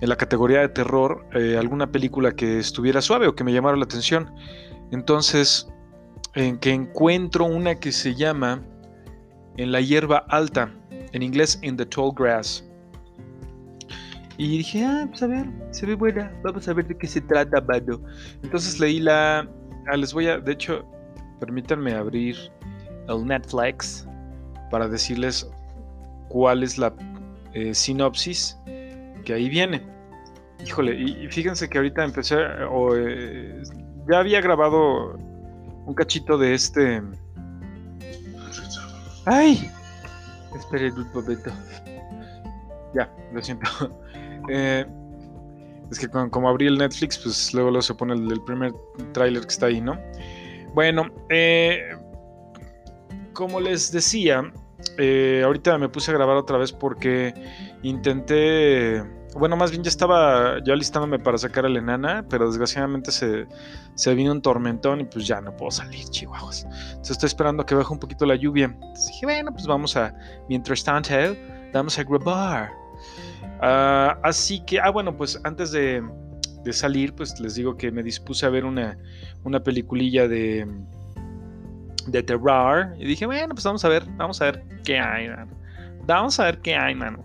la 0.00 0.14
categoría 0.14 0.60
de 0.60 0.68
terror 0.68 1.26
eh, 1.32 1.56
alguna 1.58 1.90
película 1.90 2.36
que 2.36 2.60
estuviera 2.60 3.02
suave 3.02 3.26
o 3.26 3.34
que 3.34 3.42
me 3.42 3.52
llamara 3.52 3.76
la 3.76 3.82
atención. 3.82 4.32
Entonces, 4.92 5.66
en 6.34 6.58
que 6.58 6.70
encuentro 6.70 7.46
una 7.46 7.74
que 7.80 7.90
se 7.90 8.14
llama 8.14 8.62
En 9.56 9.72
la 9.72 9.80
hierba 9.80 10.18
alta, 10.28 10.72
en 11.12 11.22
inglés 11.22 11.58
In 11.62 11.76
the 11.76 11.86
Tall 11.86 12.12
Grass. 12.14 12.64
Y 14.42 14.58
dije, 14.58 14.84
ah, 14.84 15.06
pues 15.08 15.22
a 15.22 15.28
ver, 15.28 15.46
se 15.70 15.86
ve 15.86 15.94
buena, 15.94 16.32
vamos 16.42 16.66
a 16.66 16.72
ver 16.72 16.88
de 16.88 16.98
qué 16.98 17.06
se 17.06 17.20
trata, 17.20 17.60
mano. 17.60 18.00
Entonces 18.42 18.80
leí 18.80 18.98
la, 18.98 19.48
Ah, 19.86 19.96
les 19.96 20.12
voy 20.12 20.28
a, 20.28 20.38
de 20.38 20.52
hecho, 20.52 20.84
permítanme 21.40 21.92
abrir 21.94 22.36
el 23.08 23.26
Netflix 23.26 24.06
para 24.70 24.86
decirles 24.86 25.48
cuál 26.28 26.62
es 26.62 26.78
la 26.78 26.94
eh, 27.52 27.74
sinopsis 27.74 28.56
que 29.24 29.34
ahí 29.34 29.48
viene. 29.48 29.82
Híjole, 30.64 30.94
y, 30.94 31.28
fíjense 31.28 31.68
que 31.68 31.78
ahorita 31.78 32.04
empecé, 32.04 32.36
o, 32.70 32.94
eh, 32.96 33.60
ya 34.08 34.20
había 34.20 34.40
grabado 34.40 35.14
un 35.86 35.94
cachito 35.94 36.38
de 36.38 36.54
este... 36.54 37.02
¡Ay! 39.26 39.68
Esperen 40.56 40.94
un 40.94 41.12
momento. 41.12 41.50
Ya, 42.94 43.12
lo 43.32 43.42
siento. 43.42 44.01
Eh, 44.48 44.86
es 45.90 45.98
que 45.98 46.08
como 46.08 46.48
abrí 46.48 46.66
el 46.66 46.78
Netflix, 46.78 47.18
pues 47.18 47.52
luego, 47.52 47.70
luego 47.70 47.82
se 47.82 47.94
pone 47.94 48.14
el, 48.14 48.40
primer 48.42 48.72
tráiler 49.12 49.42
que 49.42 49.48
está 49.48 49.66
ahí, 49.66 49.80
¿no? 49.80 49.98
Bueno, 50.74 51.10
eh, 51.28 51.96
como 53.34 53.60
les 53.60 53.92
decía, 53.92 54.42
eh, 54.98 55.42
ahorita 55.44 55.76
me 55.78 55.88
puse 55.88 56.10
a 56.10 56.14
grabar 56.14 56.36
otra 56.36 56.56
vez 56.56 56.72
porque 56.72 57.34
intenté, 57.82 59.02
bueno, 59.34 59.56
más 59.56 59.70
bien 59.70 59.82
ya 59.82 59.90
estaba 59.90 60.62
yo 60.64 60.72
alistándome 60.72 61.18
para 61.18 61.36
sacar 61.36 61.66
a 61.66 61.68
la 61.68 61.78
enana, 61.78 62.24
pero 62.28 62.46
desgraciadamente 62.46 63.12
se, 63.12 63.46
se 63.94 64.14
vino 64.14 64.32
un 64.32 64.40
tormentón 64.40 65.00
y 65.00 65.04
pues 65.04 65.26
ya 65.26 65.42
no 65.42 65.54
puedo 65.56 65.70
salir, 65.70 66.04
chihuahuas. 66.06 66.64
Entonces 66.64 67.10
estoy 67.10 67.26
esperando 67.26 67.62
a 67.62 67.66
que 67.66 67.74
baje 67.74 67.92
un 67.92 67.98
poquito 67.98 68.24
la 68.24 68.36
lluvia. 68.36 68.66
Entonces 68.66 69.08
dije, 69.08 69.26
bueno, 69.26 69.52
pues 69.52 69.66
vamos 69.66 69.96
a, 69.96 70.14
mientras 70.48 70.82
tanto, 70.82 71.12
vamos 71.72 71.98
a 71.98 72.04
grabar. 72.04 72.70
Ah, 73.62 74.18
así 74.24 74.60
que, 74.64 74.80
ah, 74.80 74.90
bueno, 74.90 75.16
pues 75.16 75.40
antes 75.44 75.70
de, 75.70 76.02
salir, 76.72 77.14
pues 77.14 77.38
les 77.40 77.54
digo 77.54 77.76
que 77.76 77.92
me 77.92 78.02
dispuse 78.02 78.44
a 78.44 78.48
ver 78.48 78.64
una, 78.64 78.98
una 79.44 79.62
peliculilla 79.62 80.26
de, 80.26 80.66
de 82.08 82.22
terror. 82.24 82.94
Y 82.98 83.06
dije, 83.06 83.24
bueno, 83.24 83.54
pues 83.54 83.64
vamos 83.64 83.84
a 83.84 83.88
ver, 83.88 84.04
vamos 84.16 84.42
a 84.42 84.46
ver 84.46 84.64
qué 84.84 84.98
hay, 84.98 85.28
mano. 85.28 85.52
Vamos 86.06 86.40
a 86.40 86.44
ver 86.44 86.58
qué 86.60 86.74
hay, 86.74 86.94
mano. 86.96 87.24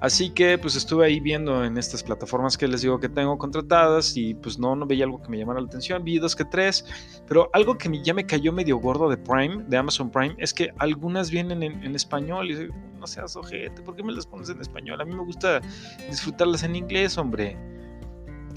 Así 0.00 0.30
que 0.30 0.56
pues 0.56 0.76
estuve 0.76 1.04
ahí 1.04 1.20
viendo 1.20 1.62
en 1.62 1.76
estas 1.76 2.02
plataformas 2.02 2.56
que 2.56 2.66
les 2.66 2.80
digo 2.80 2.98
que 2.98 3.08
tengo 3.10 3.36
contratadas 3.36 4.16
y 4.16 4.34
pues 4.34 4.58
no, 4.58 4.74
no 4.74 4.86
veía 4.86 5.04
algo 5.04 5.22
que 5.22 5.28
me 5.28 5.38
llamara 5.38 5.60
la 5.60 5.66
atención, 5.66 6.02
vi 6.02 6.18
dos 6.18 6.34
que 6.34 6.46
tres, 6.46 6.86
pero 7.28 7.50
algo 7.52 7.76
que 7.76 7.90
ya 8.02 8.14
me 8.14 8.24
cayó 8.24 8.50
medio 8.50 8.78
gordo 8.78 9.10
de 9.10 9.18
Prime, 9.18 9.62
de 9.68 9.76
Amazon 9.76 10.10
Prime, 10.10 10.34
es 10.38 10.54
que 10.54 10.72
algunas 10.78 11.30
vienen 11.30 11.62
en, 11.62 11.94
español 11.94 12.50
y 12.50 12.68
no 12.98 13.06
seas 13.06 13.36
ojete, 13.36 13.82
¿por 13.82 13.94
qué 13.94 14.02
me 14.02 14.12
las 14.12 14.26
pones 14.26 14.48
en 14.48 14.60
español? 14.60 15.00
A 15.02 15.04
mí 15.04 15.14
me 15.14 15.22
gusta 15.22 15.60
disfrutarlas 16.08 16.62
en 16.62 16.76
inglés, 16.76 17.18
hombre. 17.18 17.58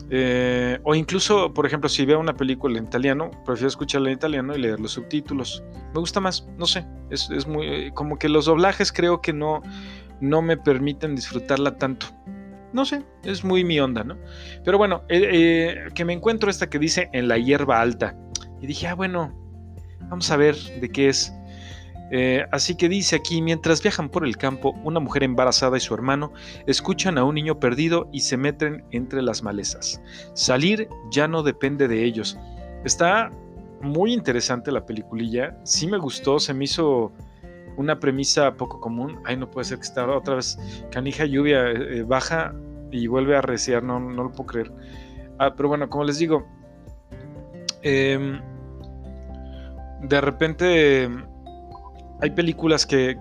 Eh, 0.09 0.79
o 0.83 0.95
incluso, 0.95 1.53
por 1.53 1.65
ejemplo, 1.65 1.89
si 1.89 2.05
veo 2.05 2.19
una 2.19 2.35
película 2.35 2.77
en 2.77 2.85
italiano, 2.85 3.31
prefiero 3.45 3.67
escucharla 3.67 4.09
en 4.09 4.15
italiano 4.15 4.55
y 4.55 4.59
leer 4.59 4.79
los 4.79 4.91
subtítulos. 4.91 5.63
Me 5.93 5.99
gusta 5.99 6.19
más, 6.19 6.47
no 6.57 6.65
sé, 6.65 6.85
es, 7.09 7.29
es 7.29 7.47
muy... 7.47 7.91
Como 7.91 8.17
que 8.17 8.29
los 8.29 8.45
doblajes 8.45 8.91
creo 8.91 9.21
que 9.21 9.33
no, 9.33 9.61
no 10.23 10.41
me 10.41 10.55
permiten 10.55 11.15
disfrutarla 11.15 11.77
tanto. 11.77 12.07
No 12.71 12.85
sé, 12.85 13.03
es 13.23 13.43
muy 13.43 13.63
mi 13.65 13.79
onda, 13.79 14.03
¿no? 14.05 14.17
Pero 14.63 14.77
bueno, 14.77 15.03
eh, 15.09 15.29
eh, 15.31 15.89
que 15.93 16.05
me 16.05 16.13
encuentro 16.13 16.49
esta 16.49 16.69
que 16.69 16.79
dice 16.79 17.09
en 17.11 17.27
la 17.27 17.37
hierba 17.37 17.81
alta. 17.81 18.15
Y 18.61 18.65
dije, 18.65 18.87
ah, 18.87 18.95
bueno, 18.95 19.35
vamos 20.09 20.31
a 20.31 20.37
ver 20.37 20.55
de 20.55 20.89
qué 20.89 21.09
es. 21.09 21.33
Eh, 22.09 22.45
así 22.51 22.75
que 22.75 22.87
dice 22.87 23.17
aquí, 23.17 23.41
mientras 23.41 23.83
viajan 23.83 24.07
por 24.07 24.25
el 24.25 24.37
campo, 24.37 24.71
una 24.83 25.01
mujer 25.01 25.23
embarazada 25.23 25.75
y 25.75 25.81
su 25.81 25.93
hermano 25.93 26.31
escuchan 26.67 27.17
a 27.17 27.25
un 27.25 27.35
niño 27.35 27.59
perdido 27.59 28.09
y 28.13 28.21
se 28.21 28.37
meten 28.37 28.85
entre 28.91 29.21
las 29.21 29.43
malezas. 29.43 30.01
Salir 30.33 30.87
ya 31.11 31.27
no 31.27 31.43
depende 31.43 31.89
de 31.89 32.05
ellos. 32.05 32.37
Está 32.85 33.29
muy 33.81 34.13
interesante 34.13 34.71
la 34.71 34.85
peliculilla, 34.85 35.57
sí 35.63 35.87
me 35.87 35.97
gustó, 35.97 36.39
se 36.39 36.53
me 36.53 36.63
hizo 36.63 37.11
una 37.77 37.99
premisa 37.99 38.55
poco 38.55 38.79
común. 38.79 39.19
Ay, 39.25 39.37
no 39.37 39.49
puede 39.49 39.65
ser 39.65 39.77
que 39.77 39.83
está 39.83 40.05
otra 40.07 40.35
vez 40.35 40.57
canija 40.91 41.25
lluvia, 41.25 41.71
eh, 41.71 41.99
eh, 41.99 42.03
baja 42.03 42.53
y 42.91 43.07
vuelve 43.07 43.35
a 43.35 43.41
reciar, 43.41 43.83
no, 43.83 43.99
no 43.99 44.23
lo 44.23 44.31
puedo 44.31 44.47
creer. 44.47 44.71
Ah, 45.39 45.53
pero 45.55 45.69
bueno, 45.69 45.89
como 45.89 46.03
les 46.03 46.19
digo, 46.19 46.45
em, 47.81 48.39
de 50.03 50.21
repente 50.21 51.09
hay 52.21 52.29
películas 52.31 52.85
que, 52.85 53.17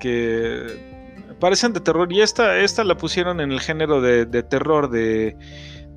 parecen 1.41 1.73
de 1.73 1.81
terror 1.81 2.13
y 2.13 2.21
esta, 2.21 2.59
esta 2.59 2.85
la 2.85 2.97
pusieron 2.97 3.41
en 3.41 3.51
el 3.51 3.61
género 3.61 4.01
de, 4.01 4.27
terror, 4.45 4.91
de, 4.91 5.37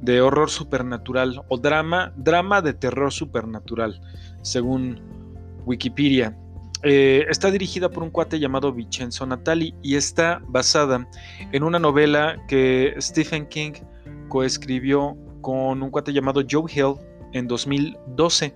de, 0.01 0.21
horror 0.21 0.49
supernatural 0.49 1.43
o 1.49 1.57
drama, 1.57 2.13
drama 2.15 2.61
de 2.61 2.73
terror 2.73 3.11
supernatural, 3.11 4.01
según 4.41 5.01
Wikipedia. 5.65 6.35
Eh, 6.87 7.25
está 7.29 7.49
dirigida 7.49 7.89
por 7.89 8.03
un 8.03 8.11
cuate 8.11 8.39
llamado 8.39 8.71
Vincenzo 8.71 9.25
Natali 9.25 9.73
y 9.81 9.95
está 9.95 10.39
basada 10.47 11.09
en 11.51 11.63
una 11.63 11.79
novela 11.79 12.37
que 12.47 12.93
Stephen 12.99 13.47
King 13.47 13.71
coescribió 14.29 15.17
con 15.41 15.81
un 15.81 15.89
cuate 15.89 16.13
llamado 16.13 16.43
Joe 16.47 16.71
Hill 16.71 16.93
en 17.33 17.47
2012. 17.47 18.55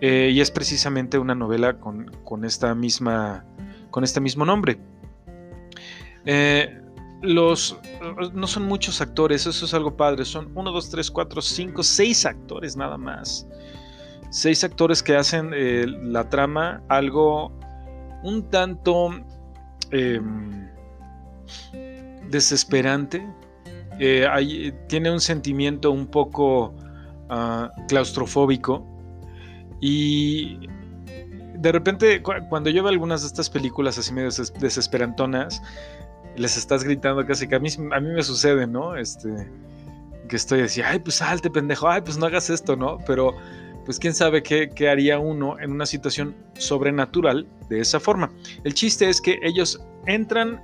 Eh, 0.00 0.30
y 0.32 0.40
es 0.40 0.52
precisamente 0.52 1.18
una 1.18 1.34
novela 1.34 1.80
con, 1.80 2.44
esta 2.44 2.76
misma, 2.76 3.44
con 3.90 4.04
este 4.04 4.20
mismo 4.20 4.44
nombre. 4.44 4.78
Eh, 6.24 6.80
los, 7.22 7.76
no 8.34 8.46
son 8.46 8.66
muchos 8.66 9.00
actores, 9.00 9.46
eso 9.46 9.64
es 9.64 9.74
algo 9.74 9.96
padre. 9.96 10.24
Son 10.24 10.52
1, 10.54 10.70
2, 10.70 10.90
3, 10.90 11.10
4, 11.10 11.42
5, 11.42 11.82
6 11.82 12.26
actores 12.26 12.76
nada 12.76 12.96
más 12.96 13.48
seis 14.32 14.64
actores 14.64 15.02
que 15.02 15.14
hacen 15.14 15.52
eh, 15.54 15.86
la 15.86 16.28
trama 16.30 16.82
algo 16.88 17.52
un 18.22 18.48
tanto 18.48 19.10
em, 19.90 20.68
desesperante. 22.30 23.26
Eh, 23.98 24.72
tiene 24.88 25.12
un 25.12 25.20
sentimiento 25.20 25.90
un 25.90 26.06
poco 26.06 26.74
ah, 27.28 27.70
claustrofóbico 27.88 28.84
y 29.80 30.66
de 31.54 31.70
repente 31.70 32.22
cuando 32.22 32.70
yo 32.70 32.82
veo 32.82 32.90
algunas 32.90 33.20
de 33.20 33.26
estas 33.26 33.50
películas 33.50 33.98
así 33.98 34.14
medio 34.14 34.30
desesperantonas, 34.58 35.62
les 36.36 36.56
estás 36.56 36.84
gritando 36.84 37.24
casi 37.26 37.46
que 37.46 37.56
a 37.56 37.58
mí, 37.58 37.68
a 37.92 38.00
mí 38.00 38.08
me 38.14 38.22
sucede, 38.22 38.66
¿no? 38.66 38.96
Este, 38.96 39.28
que 40.26 40.36
estoy 40.36 40.62
así, 40.62 40.80
ay, 40.80 41.00
pues 41.00 41.16
salte, 41.16 41.50
pendejo, 41.50 41.86
ay, 41.86 42.00
pues 42.00 42.16
no 42.16 42.24
hagas 42.24 42.48
esto, 42.48 42.76
¿no? 42.76 42.96
Pero 43.06 43.34
pues 43.84 43.98
quién 43.98 44.14
sabe 44.14 44.42
qué, 44.42 44.88
haría 44.88 45.18
uno 45.18 45.58
en 45.60 45.72
una 45.72 45.86
situación 45.86 46.34
sobrenatural 46.54 47.46
de 47.68 47.80
esa 47.80 48.00
forma. 48.00 48.32
El 48.64 48.74
chiste 48.74 49.08
es 49.08 49.20
que 49.20 49.38
ellos 49.42 49.80
entran 50.06 50.60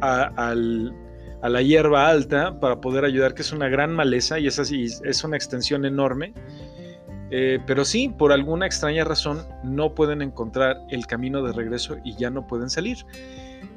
a, 0.00 0.54
la 0.54 1.62
hierba 1.62 2.08
alta 2.08 2.58
para 2.58 2.80
poder 2.80 3.04
ayudar, 3.04 3.34
que 3.34 3.42
es 3.42 3.52
una 3.52 3.68
gran 3.68 3.92
maleza 3.94 4.38
y 4.38 4.46
es 4.46 4.58
así, 4.58 4.86
es 5.04 5.24
una 5.24 5.36
extensión 5.36 5.84
enorme. 5.84 6.32
Eh, 7.30 7.58
pero 7.66 7.84
sí, 7.84 8.08
por 8.08 8.32
alguna 8.32 8.66
extraña 8.66 9.04
razón, 9.04 9.44
no 9.64 9.94
pueden 9.94 10.22
encontrar 10.22 10.78
el 10.90 11.06
camino 11.06 11.42
de 11.42 11.52
regreso 11.52 11.96
y 12.04 12.16
ya 12.16 12.30
no 12.30 12.46
pueden 12.46 12.70
salir. 12.70 12.98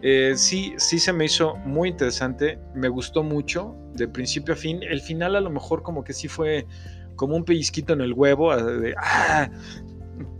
Eh, 0.01 0.33
sí, 0.35 0.73
sí 0.77 0.99
se 0.99 1.11
me 1.11 1.25
hizo 1.25 1.55
muy 1.57 1.89
interesante, 1.89 2.59
me 2.75 2.87
gustó 2.87 3.23
mucho, 3.23 3.75
de 3.93 4.07
principio 4.07 4.53
a 4.53 4.57
fin. 4.57 4.81
El 4.83 5.01
final 5.01 5.35
a 5.35 5.41
lo 5.41 5.49
mejor 5.49 5.81
como 5.81 6.03
que 6.03 6.13
sí 6.13 6.27
fue 6.27 6.67
como 7.17 7.35
un 7.35 7.43
pellizquito 7.43 7.91
en 7.91 7.99
el 7.99 8.13
huevo, 8.13 8.55
de, 8.55 8.95
ah, 8.97 9.49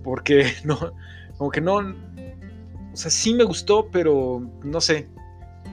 porque 0.04 0.46
no, 0.63 0.94
como 1.38 1.52
que 1.52 1.60
no, 1.60 1.76
o 1.78 2.96
sea, 2.96 3.12
sí 3.12 3.34
me 3.34 3.44
gustó, 3.44 3.90
pero 3.92 4.50
no 4.63 4.80
sé, 4.80 5.10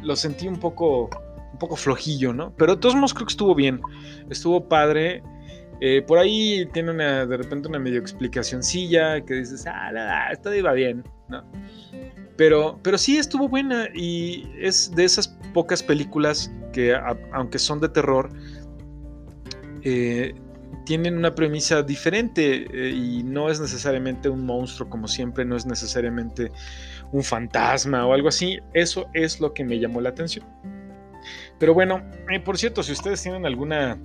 lo 0.03 0.17
sentí 0.17 0.49
un 0.49 0.59
poco, 0.59 1.09
un 1.53 1.59
poco 1.59 1.77
flojillo, 1.77 2.33
¿no? 2.33 2.53
Pero 2.57 2.75
de 2.75 2.81
todos 2.81 2.97
modos 2.97 3.15
creo 3.15 3.27
que 3.27 3.33
estuvo 3.33 3.55
bien, 3.55 3.81
estuvo 4.29 4.69
padre. 4.69 5.23
Eh, 5.81 6.03
por 6.03 6.19
ahí 6.19 6.67
tiene 6.73 6.93
de 6.93 7.37
repente 7.37 7.69
una 7.69 7.79
medio 7.79 7.99
explicacióncilla 7.99 9.21
que 9.25 9.35
dices, 9.35 9.65
ah, 9.67 10.29
esto 10.33 10.55
iba 10.55 10.73
bien, 10.73 11.05
¿no? 11.29 11.45
Pero, 12.37 12.81
pero 12.83 12.99
sí 12.99 13.17
estuvo 13.17 13.49
buena 13.49 13.89
y 13.95 14.49
es 14.59 14.95
de 14.95 15.05
esas 15.05 15.29
pocas 15.53 15.83
películas 15.83 16.53
que, 16.73 16.95
aunque 17.33 17.59
son 17.59 17.81
de 17.81 17.89
terror, 17.89 18.31
eh, 19.83 20.35
tienen 20.85 21.17
una 21.17 21.35
premisa 21.35 21.83
diferente 21.83 22.67
eh, 22.73 22.91
y 22.91 23.23
no 23.23 23.51
es 23.51 23.61
necesariamente 23.61 24.29
un 24.29 24.45
monstruo 24.45 24.89
como 24.89 25.09
siempre, 25.09 25.45
no 25.45 25.57
es 25.57 25.67
necesariamente 25.67 26.51
un 27.13 27.23
fantasma 27.23 28.07
o 28.07 28.13
algo 28.13 28.29
así. 28.29 28.59
Eso 28.73 29.07
es 29.15 29.41
lo 29.41 29.53
que 29.53 29.65
me 29.65 29.79
llamó 29.79 30.01
la 30.01 30.11
atención. 30.11 30.45
Pero 31.59 31.75
bueno, 31.75 32.03
eh, 32.31 32.41
por 32.41 32.59
cierto, 32.59 32.83
si 32.83 32.93
ustedes 32.93 33.23
tienen 33.23 33.47
alguna, 33.47 33.99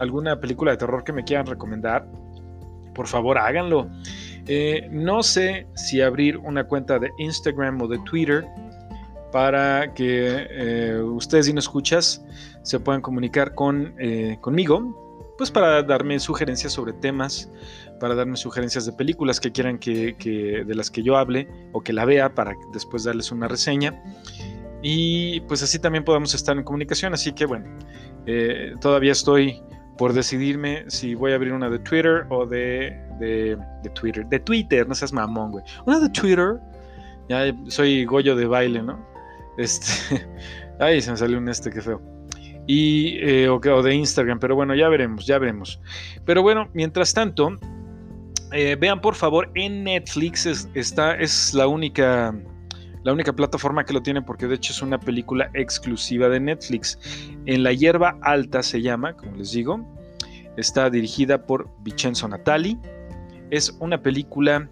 alguna 0.00 0.40
película 0.40 0.72
de 0.72 0.78
terror 0.78 1.04
que 1.04 1.12
me 1.12 1.24
quieran 1.24 1.46
recomendar, 1.46 2.06
por 2.94 3.06
favor 3.06 3.38
háganlo. 3.38 3.88
Eh, 4.46 4.88
no 4.90 5.22
sé 5.22 5.66
si 5.74 6.00
abrir 6.00 6.36
una 6.38 6.64
cuenta 6.64 6.98
de 6.98 7.10
Instagram 7.18 7.80
o 7.82 7.88
de 7.88 7.98
Twitter 8.00 8.46
para 9.30 9.92
que 9.92 10.98
ustedes 11.04 11.46
si 11.46 11.52
no 11.52 11.58
escuchas 11.58 12.24
se 12.62 12.80
puedan 12.80 13.02
comunicar 13.02 13.54
con, 13.54 13.94
conmigo 14.40 15.07
pues 15.38 15.52
para 15.52 15.84
darme 15.84 16.18
sugerencias 16.18 16.72
sobre 16.72 16.92
temas, 16.92 17.48
para 18.00 18.16
darme 18.16 18.36
sugerencias 18.36 18.84
de 18.84 18.92
películas 18.92 19.38
que 19.38 19.52
quieran 19.52 19.78
que, 19.78 20.64
de 20.66 20.74
las 20.74 20.90
que 20.90 21.04
yo 21.04 21.16
hable 21.16 21.48
o 21.72 21.80
que 21.80 21.92
la 21.92 22.04
vea 22.04 22.34
para 22.34 22.54
después 22.72 23.04
darles 23.04 23.30
una 23.30 23.46
reseña. 23.46 24.02
Y 24.82 25.40
pues 25.42 25.62
así 25.62 25.78
también 25.78 26.04
podemos 26.04 26.34
estar 26.34 26.56
en 26.58 26.64
comunicación. 26.64 27.14
Así 27.14 27.32
que 27.32 27.46
bueno, 27.46 27.66
eh, 28.26 28.74
todavía 28.80 29.12
estoy 29.12 29.62
por 29.96 30.12
decidirme 30.12 30.84
si 30.88 31.14
voy 31.14 31.32
a 31.32 31.36
abrir 31.36 31.52
una 31.52 31.70
de 31.70 31.78
Twitter 31.78 32.26
o 32.30 32.44
de, 32.44 33.00
de, 33.20 33.56
de 33.84 33.90
Twitter. 33.90 34.26
De 34.26 34.40
Twitter, 34.40 34.88
no 34.88 34.94
seas 34.94 35.12
mamón, 35.12 35.52
güey. 35.52 35.64
Una 35.86 36.00
de 36.00 36.10
Twitter. 36.10 36.58
Ya 37.28 37.54
soy 37.68 38.04
Goyo 38.04 38.34
de 38.34 38.46
baile, 38.46 38.82
¿no? 38.82 38.98
Este. 39.56 40.26
Ay, 40.80 41.00
se 41.00 41.12
me 41.12 41.16
salió 41.16 41.38
un 41.38 41.48
este, 41.48 41.70
qué 41.70 41.80
feo 41.80 42.17
y, 42.68 43.16
eh, 43.22 43.48
o, 43.48 43.58
de 43.58 43.94
Instagram, 43.94 44.38
pero 44.38 44.54
bueno, 44.54 44.74
ya 44.74 44.88
veremos, 44.88 45.26
ya 45.26 45.38
veremos. 45.38 45.80
Pero 46.26 46.42
bueno, 46.42 46.68
mientras 46.74 47.14
tanto, 47.14 47.58
eh, 48.52 48.76
vean 48.78 49.00
por 49.00 49.14
favor 49.14 49.50
en 49.54 49.84
Netflix, 49.84 50.44
es, 50.46 51.54
la 51.54 51.66
única, 51.66 52.34
la 53.04 53.12
única 53.14 53.32
plataforma 53.32 53.84
que 53.84 53.94
lo 53.94 54.02
tiene 54.02 54.20
porque 54.20 54.46
de 54.46 54.56
hecho 54.56 54.74
es 54.74 54.82
una 54.82 55.00
película 55.00 55.50
exclusiva 55.54 56.28
de 56.28 56.40
Netflix. 56.40 56.98
En 57.46 57.62
la 57.62 57.72
hierba 57.72 58.18
alta 58.20 58.62
se 58.62 58.82
llama, 58.82 59.14
como 59.14 59.36
les 59.36 59.52
digo, 59.52 59.80
está 60.58 60.90
dirigida 60.90 61.46
por 61.46 61.70
Vincenzo 61.80 62.28
Natali, 62.28 62.78
es 63.50 63.74
una 63.80 64.02
película 64.02 64.68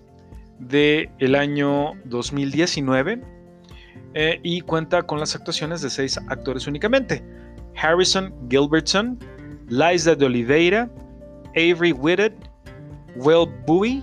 del 0.59 1.09
el 1.19 1.35
año 1.35 1.93
2019 2.05 3.23
eh, 4.13 4.41
y 4.43 4.61
cuenta 4.61 5.03
con 5.05 5.19
las 5.19 5.35
actuaciones 5.35 5.81
de 5.81 5.89
seis 5.89 6.19
actores 6.29 6.67
únicamente. 6.67 7.25
Harrison 7.81 8.33
Gilbertson, 8.49 9.19
Liza 9.69 10.15
de 10.15 10.27
Oliveira, 10.27 10.91
Avery 11.57 11.93
Whitted, 11.93 12.33
Will 13.17 13.47
Bowie, 13.67 14.03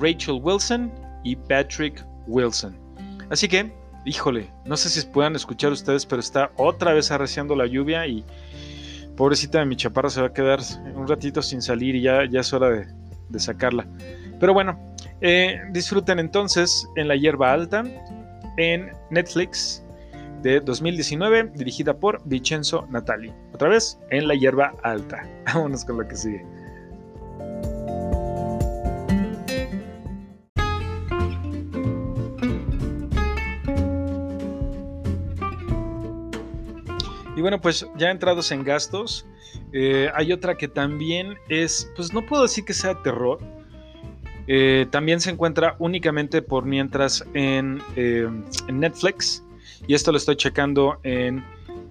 Rachel 0.00 0.40
Wilson 0.42 0.92
y 1.24 1.36
Patrick 1.36 2.04
Wilson. 2.26 2.76
Así 3.30 3.48
que, 3.48 3.72
híjole, 4.04 4.50
no 4.64 4.76
sé 4.76 4.88
si 4.88 5.06
puedan 5.06 5.36
escuchar 5.36 5.72
ustedes, 5.72 6.06
pero 6.06 6.20
está 6.20 6.50
otra 6.56 6.92
vez 6.92 7.10
arreciando 7.10 7.54
la 7.54 7.66
lluvia 7.66 8.06
y 8.06 8.24
pobrecita 9.16 9.58
de 9.58 9.66
mi 9.66 9.76
chaparra 9.76 10.08
se 10.10 10.20
va 10.20 10.28
a 10.28 10.32
quedar 10.32 10.60
un 10.94 11.06
ratito 11.06 11.42
sin 11.42 11.60
salir 11.60 11.96
y 11.96 12.02
ya, 12.02 12.24
ya 12.30 12.40
es 12.40 12.52
hora 12.52 12.70
de, 12.70 13.40
sacarla. 13.40 13.86
Pero 14.38 14.54
bueno, 14.54 14.78
eh, 15.20 15.60
disfruten 15.72 16.20
entonces 16.20 16.88
en 16.96 17.08
la 17.08 17.16
hierba 17.16 17.52
alta, 17.52 17.84
en 18.56 18.90
Netflix, 19.10 19.82
de 20.42 20.60
2019, 20.60 21.52
dirigida 21.54 21.98
por 21.98 22.20
Vincenzo 22.24 22.86
Natali. 22.90 23.32
Otra 23.52 23.68
vez, 23.68 23.98
en 24.10 24.28
la 24.28 24.34
hierba 24.34 24.74
alta. 24.82 25.28
Vámonos 25.46 25.84
con 25.84 25.98
lo 25.98 26.08
que 26.08 26.16
sigue. 26.16 26.44
Y 37.38 37.40
bueno, 37.40 37.60
pues 37.60 37.86
ya 37.96 38.10
entrados 38.10 38.50
en 38.50 38.64
gastos, 38.64 39.24
eh, 39.72 40.10
hay 40.14 40.32
otra 40.32 40.56
que 40.56 40.66
también 40.66 41.36
es, 41.48 41.88
pues 41.94 42.12
no 42.12 42.26
puedo 42.26 42.42
decir 42.42 42.64
que 42.64 42.74
sea 42.74 43.00
terror. 43.02 43.38
Eh, 44.48 44.86
también 44.90 45.20
se 45.20 45.30
encuentra 45.30 45.76
únicamente 45.78 46.42
por 46.42 46.64
mientras 46.64 47.24
en, 47.34 47.80
eh, 47.94 48.28
en, 48.66 48.80
Netflix. 48.80 49.44
Y 49.86 49.94
esto 49.94 50.12
lo 50.12 50.18
estoy 50.18 50.36
checando 50.36 50.98
en 51.02 51.44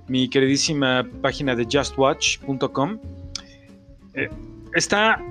mi 0.07 0.29
queridísima 0.29 1.07
página 1.21 1.55
de 1.55 1.65
justwatch.com. 1.65 2.99
está 4.73 5.23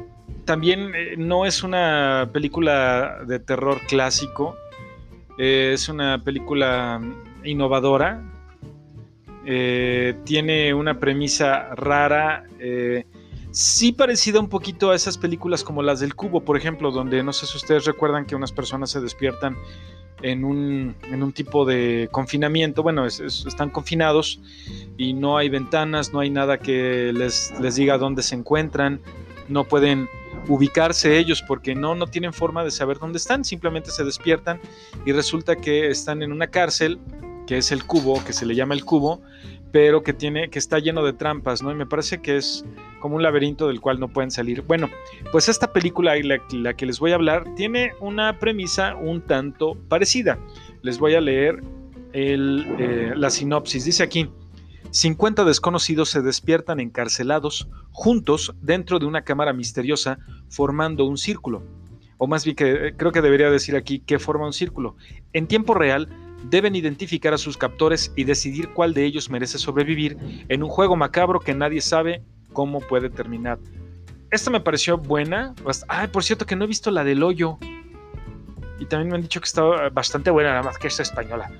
también, 0.45 0.92
no 1.19 1.45
es 1.45 1.62
una 1.62 2.29
película 2.33 3.25
de 3.27 3.38
terror 3.38 3.81
clásico. 3.88 4.57
es 5.38 5.88
una 5.88 6.23
película 6.23 7.01
innovadora 7.45 8.23
eh, 9.49 10.16
tiene 10.25 10.75
una 10.75 10.99
premisa 10.99 11.73
rara, 11.77 12.42
eh, 12.59 13.07
sí 13.53 13.92
parecida 13.92 14.40
un 14.40 14.49
poquito 14.49 14.90
a 14.90 14.97
esas 14.97 15.16
películas 15.19 15.62
como 15.62 15.85
las 15.85 16.01
del 16.01 16.16
cubo, 16.16 16.40
por 16.40 16.57
ejemplo, 16.57 16.90
donde 16.90 17.23
no 17.23 17.33
sé 17.33 17.47
si 17.47 17.57
ustedes 17.57 17.85
recuerdan 17.85 18.27
que 18.27 18.35
unas 18.35 18.51
personas 18.51 18.90
se 18.90 19.01
despiertan 19.01 19.57
en 20.27 20.45
un, 20.45 20.97
en 21.05 21.23
un 21.23 21.33
tipo 21.33 21.65
de 21.65 22.09
confinamiento, 22.11 22.83
bueno, 22.83 23.07
están 23.07 23.71
confinados 23.71 24.41
y 24.97 25.12
no 25.12 25.39
hay 25.39 25.49
ventanas, 25.49 26.12
no 26.12 26.19
hay 26.19 26.31
nada 26.31 26.59
que 26.59 27.12
les, 27.15 27.55
les 27.61 27.77
diga 27.77 27.97
dónde 27.97 28.23
se 28.25 28.35
encuentran, 28.35 29.01
no 29.49 29.62
pueden 29.65 30.09
ubicarse 30.49 31.17
ellos 31.17 31.43
porque 31.47 31.77
no, 31.77 31.95
no 31.95 32.09
tienen 32.09 32.33
forma 32.33 32.65
de 32.65 32.73
saber 32.73 32.99
dónde 32.99 33.19
están, 33.19 33.45
simplemente 33.45 33.93
se 33.93 34.03
despiertan 34.03 34.61
y 35.05 35.12
resulta 35.12 35.55
que 35.55 35.91
están 35.91 36.23
en 36.23 36.33
una 36.33 36.49
cárcel 36.49 36.99
que 37.47 37.59
es 37.59 37.71
el 37.71 37.85
cubo, 37.85 38.23
que 38.25 38.33
se 38.33 38.45
le 38.47 38.57
llama 38.57 38.75
el 38.75 38.85
cubo, 38.85 39.23
pero 39.73 40.03
que 40.03 40.13
tiene, 40.13 40.49
que 40.49 40.59
está 40.59 40.79
lleno 40.79 41.05
de 41.05 41.13
trampas, 41.13 41.63
¿no? 41.63 41.71
Y 41.71 41.75
me 41.75 41.87
parece 41.87 42.21
que 42.21 42.37
es 42.37 42.65
como 43.01 43.17
un 43.17 43.23
laberinto 43.23 43.69
del 43.69 43.81
cual 43.81 44.01
no 44.01 44.09
pueden 44.09 44.31
salir. 44.31 44.63
Bueno, 44.63 44.89
pues 45.33 45.49
esta 45.49 45.73
película, 45.73 46.17
la, 46.17 46.41
la 46.53 46.75
que 46.75 46.87
les 46.87 46.99
voy 46.99 47.13
a 47.13 47.17
hablar, 47.17 47.45
tiene 47.57 47.93
una 48.01 48.39
premisa 48.39 48.97
un 48.97 49.21
tanto 49.23 49.77
parecida. 49.89 50.39
Les 50.83 50.99
voy 50.99 51.15
a 51.15 51.21
leer 51.21 51.63
eh, 52.19 53.13
la 53.15 53.31
sinopsis. 53.31 53.85
Dice 53.85 54.03
aquí. 54.03 54.31
50 54.91 55.45
desconocidos 55.45 56.09
se 56.09 56.23
despiertan 56.23 56.81
encarcelados 56.81 57.69
juntos 57.91 58.55
dentro 58.63 58.99
de 58.99 59.05
una 59.05 59.23
cámara 59.23 59.53
misteriosa 59.53 60.19
formando 60.49 61.05
un 61.05 61.19
círculo. 61.19 61.63
O 62.17 62.27
más 62.27 62.45
bien 62.45 62.57
que 62.57 62.95
creo 62.97 63.13
que 63.13 63.21
debería 63.21 63.51
decir 63.51 63.77
aquí 63.77 63.99
que 63.99 64.19
forma 64.19 64.47
un 64.47 64.55
círculo. 64.55 64.97
En 65.35 65.49
tiempo 65.49 65.75
real, 65.75 66.09
deben 66.51 66.75
identificar 66.77 67.35
a 67.35 67.39
sus 67.39 67.57
captores 67.57 68.13
y 68.17 68.25
decidir 68.25 68.71
cuál 68.71 68.95
de 68.95 69.05
ellos 69.05 69.31
merece 69.31 69.59
sobrevivir 69.59 70.17
en 70.49 70.63
un 70.63 70.69
juego 70.69 70.97
macabro 70.97 71.41
que 71.41 71.55
nadie 71.55 71.81
sabe 71.81 72.23
cómo 72.53 72.81
puede 72.81 73.11
terminar. 73.11 73.59
Esta 74.31 74.51
me 74.51 74.61
pareció 74.61 74.99
buena. 74.99 75.55
Ay, 75.89 76.09
por 76.09 76.25
cierto 76.25 76.47
que 76.47 76.57
no 76.57 76.65
he 76.65 76.69
visto 76.69 76.91
la 76.91 77.05
del 77.05 77.23
hoyo. 77.23 77.59
Y 78.79 78.87
también 78.87 79.11
me 79.11 79.17
han 79.17 79.23
dicho 79.23 79.41
que 79.41 79.47
estaba 79.47 79.89
bastante 79.89 80.31
buena, 80.31 80.51
nada 80.51 80.63
más 80.63 80.79
que 80.79 80.89
esta 80.89 81.03
española. 81.03 81.51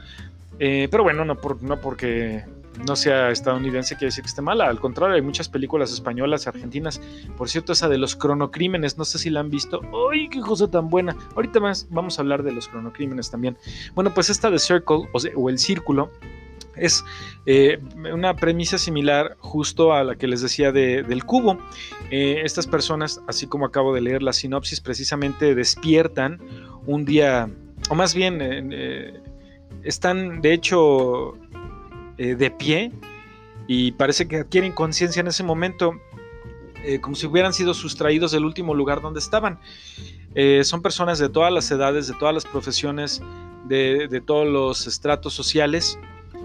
Eh, 0.59 0.89
pero 0.91 1.03
bueno, 1.03 1.25
no, 1.25 1.37
por, 1.37 1.63
no 1.63 1.81
porque 1.81 2.45
no 2.85 2.97
sea 2.97 3.31
estadounidense 3.31 3.95
quiere 3.95 4.07
decir 4.07 4.23
que 4.23 4.29
esté 4.29 4.43
mala. 4.43 4.69
Al 4.69 4.81
contrario, 4.81 5.15
hay 5.15 5.23
muchas 5.23 5.49
películas 5.49 5.93
españolas, 5.93 6.47
argentinas. 6.47 7.01
Por 7.37 7.49
cierto, 7.49 7.73
esa 7.73 7.89
de 7.89 7.99
los 7.99 8.17
cronocrímenes, 8.17 8.99
no 8.99 9.05
sé 9.05 9.19
si 9.19 9.31
la 9.31 9.41
han 9.41 9.51
visto. 9.51 9.81
¡Ay, 10.11 10.29
qué 10.29 10.41
cosa 10.41 10.71
tan 10.71 10.89
buena! 10.89 11.17
Ahorita 11.35 11.61
más 11.61 11.87
vamos 11.91 12.19
a 12.19 12.23
hablar 12.23 12.43
de 12.43 12.53
los 12.53 12.69
cronocrímenes 12.69 13.31
también. 13.31 13.57
Bueno, 13.95 14.13
pues 14.13 14.31
esta 14.31 14.51
de 14.51 14.59
Circle 14.59 15.09
o, 15.13 15.51
El 15.51 15.59
Círculo 15.59 16.11
es 16.75 17.05
eh, 17.47 17.79
una 18.13 18.37
premisa 18.37 18.77
similar 18.77 19.37
justo 19.39 19.95
a 19.95 20.05
la 20.05 20.17
que 20.17 20.27
les 20.27 20.43
decía 20.43 20.73
del 20.73 21.25
cubo. 21.25 21.59
Eh, 22.11 22.43
estas 22.45 22.67
personas, 22.67 23.23
así 23.27 23.47
como 23.47 23.67
acabo 23.67 23.95
de 23.95 24.03
leer 24.03 24.23
la 24.23 24.33
sinopsis, 24.33 24.81
precisamente 24.81 25.55
despiertan 25.55 26.41
un 26.87 27.05
día, 27.05 27.49
o 27.89 27.95
más 27.95 28.15
bien 28.15 28.39
eh, 28.43 29.21
están 29.83 30.41
de 30.41 30.53
hecho 30.53 31.39
eh, 32.19 32.35
de 32.35 32.51
pie 32.51 32.93
y 33.67 33.93
parece 33.93 34.27
que 34.27 34.37
adquieren 34.37 34.73
conciencia 34.73 35.21
en 35.21 35.27
ese 35.27 35.43
momento 35.43 35.93
eh, 36.83 37.01
como 37.01 37.17
si 37.17 37.27
hubieran 37.27 37.53
sido 37.53 37.75
sustraídos 37.75 38.33
del 38.33 38.45
último 38.45 38.75
lugar 38.75 39.01
donde 39.01 39.21
estaban. 39.21 39.59
Eh, 40.35 40.63
son 40.65 40.83
personas 40.83 41.19
de 41.19 41.29
todas 41.29 41.53
las 41.53 41.71
edades, 41.71 42.07
de 42.07 42.15
todas 42.15 42.35
las 42.35 42.45
profesiones, 42.45 43.23
de, 43.65 44.23
todos 44.25 44.47
los 44.47 44.87
estratos 44.87 45.35
sociales. 45.35 45.99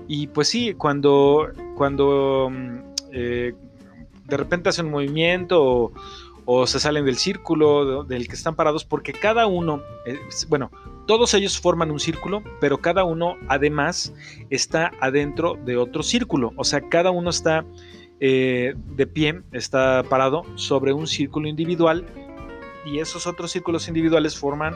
Y 0.07 0.27
pues 0.27 0.47
sí, 0.49 0.73
cuando, 0.73 1.49
cuando 1.75 2.49
mm, 2.51 2.77
de 3.11 4.37
repente 4.37 4.69
hacen 4.69 4.87
un 4.87 4.91
movimiento 4.93 5.93
o, 6.45 6.67
se 6.67 6.79
salen 6.79 7.05
del 7.05 7.17
círculo 7.17 8.03
del 8.03 8.27
que 8.27 8.35
están 8.35 8.55
parados, 8.55 8.83
porque 8.83 9.13
cada 9.13 9.45
uno, 9.47 9.81
bueno, 10.49 10.71
todos 11.05 11.33
ellos 11.33 11.59
forman 11.59 11.91
un 11.91 11.99
círculo, 11.99 12.43
pero 12.59 12.79
cada 12.79 13.03
uno 13.03 13.37
además 13.47 14.13
está 14.49 14.91
adentro 14.99 15.57
de 15.65 15.77
otro 15.77 16.03
círculo, 16.03 16.53
o 16.55 16.63
sea, 16.63 16.89
cada 16.89 17.11
uno 17.11 17.29
está 17.29 17.65
eh, 18.19 18.75
de 18.95 19.07
pie, 19.07 19.41
está 19.51 20.03
parado 20.07 20.43
sobre 20.55 20.93
un 20.93 21.07
círculo 21.07 21.47
individual 21.47 22.05
y 22.85 22.99
esos 22.99 23.27
otros 23.27 23.51
círculos 23.51 23.87
individuales 23.87 24.37
forman 24.37 24.75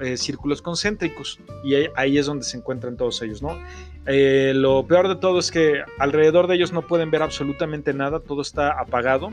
eh, 0.00 0.16
círculos 0.16 0.62
concéntricos 0.62 1.38
y 1.62 1.74
ahí, 1.94 2.16
es 2.16 2.24
donde 2.24 2.44
se 2.44 2.56
encuentran 2.56 2.96
todos 2.96 3.20
ellos, 3.20 3.42
¿no? 3.42 3.58
Eh, 4.06 4.52
lo 4.56 4.86
peor 4.86 5.08
de 5.08 5.16
todo 5.16 5.38
es 5.38 5.50
que 5.50 5.82
alrededor 5.98 6.46
de 6.46 6.54
ellos 6.54 6.72
no 6.72 6.80
pueden 6.80 7.10
ver 7.10 7.22
absolutamente 7.22 7.92
nada, 7.92 8.20
todo 8.20 8.40
está 8.40 8.80
apagado 8.80 9.28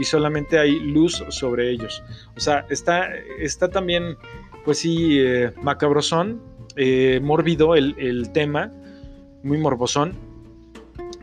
y 0.00 0.02
solamente 0.02 0.58
hay 0.58 0.80
luz 0.80 1.22
sobre 1.28 1.70
ellos. 1.70 2.02
O 2.36 2.40
sea, 2.40 2.66
está, 2.68 3.14
está 3.38 3.70
también, 3.70 4.16
pues 4.64 4.78
sí, 4.78 5.18
eh, 5.18 5.52
macabrosón, 5.62 6.40
mórbido 7.22 7.74
el, 7.74 7.94
el, 7.98 8.30
tema, 8.32 8.70
muy 9.42 9.58
morbosón, 9.58 10.14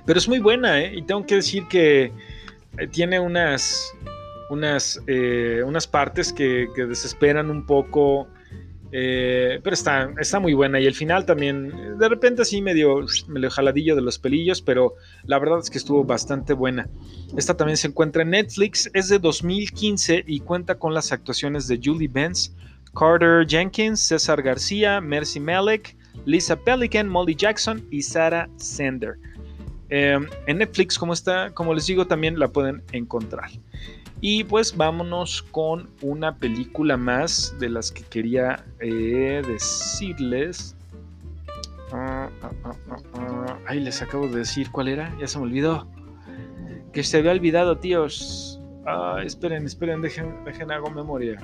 pero 0.06 0.19
es 0.19 0.28
muy 0.28 0.39
buena, 0.39 0.80
¿eh? 0.82 0.93
Y 0.95 1.02
tengo 1.02 1.25
que 1.25 1.36
decir 1.36 1.63
que 1.69 2.12
tiene 2.91 3.19
unas, 3.19 3.93
unas, 4.49 5.02
unas 5.65 5.88
partes 5.88 6.32
que, 6.32 6.67
que 6.75 6.86
desesperan 6.86 7.49
un 7.49 7.65
poco 7.65 8.28
eh, 8.91 9.60
pero 9.63 9.73
está, 9.75 10.12
está 10.19 10.39
muy 10.39 10.54
buena 10.54 10.80
y 10.80 10.88
el 10.88 10.95
final 10.95 11.25
también, 11.25 11.97
de 11.99 12.10
repente 12.10 12.41
así 12.41 12.62
medio, 12.62 13.06
medio 13.28 13.49
jaladillo 13.52 13.95
de 13.95 14.02
los 14.02 14.17
pelillos, 14.17 14.62
pero 14.62 14.95
la 15.25 15.38
verdad 15.38 15.60
es 15.60 15.69
que 15.69 15.78
estuvo 15.78 16.04
bastante 16.04 16.54
buena. 16.54 16.89
Esta 17.38 17.56
también 17.56 17.78
se 17.78 17.88
encuentra 17.88 18.23
en 18.23 18.32
Netflix, 18.32 18.89
es 18.93 19.10
de 19.10 19.19
2015 19.19 20.23
y 20.25 20.39
cuenta 20.39 20.80
con 20.80 20.93
las 20.93 21.12
actuaciones 21.12 21.67
de 21.67 21.80
Julie 21.84 22.08
Benz, 22.08 22.56
Carter 22.95 23.45
Jenkins, 23.47 23.99
César 23.99 24.41
García, 24.41 24.99
Mercy 25.02 25.39
Malek, 25.39 25.95
Lisa 26.25 26.56
Pelican, 26.56 27.08
Molly 27.08 27.36
Jackson 27.36 27.86
y 27.91 28.02
Sarah 28.02 28.49
Sender. 28.58 29.17
Eh, 29.89 30.19
en 30.45 30.58
Netflix, 30.58 30.97
como 30.97 31.13
está, 31.13 31.52
como 31.52 31.73
les 31.73 31.88
digo, 31.88 32.06
también 32.06 32.39
la 32.39 32.47
pueden 32.47 32.84
encontrar. 32.91 33.49
Y 34.21 34.43
pues 34.43 34.75
vámonos 34.75 35.41
con 35.43 35.89
una 36.02 36.36
película 36.36 36.97
más 36.97 37.56
de 37.60 37.69
las 37.69 37.91
que 37.91 38.04
quería 38.04 38.65
eh, 38.80 39.41
decirles. 39.47 40.75
Ah, 41.91 42.30
ah, 42.43 42.52
ah, 43.13 43.58
Ay, 43.65 43.80
les 43.80 44.02
acabo 44.02 44.28
de 44.28 44.39
decir 44.39 44.69
cuál 44.71 44.89
era, 44.89 45.15
ya 45.19 45.28
se 45.28 45.39
me 45.39 45.45
olvidó. 45.45 45.88
Que 46.91 47.04
se 47.04 47.17
había 47.17 47.32
olvidado, 47.32 47.78
tíos. 47.78 48.60
esperen, 49.23 49.65
esperen, 49.65 50.02
dejen, 50.02 50.43
dejen 50.43 50.71
hago 50.71 50.89
memoria. 50.89 51.39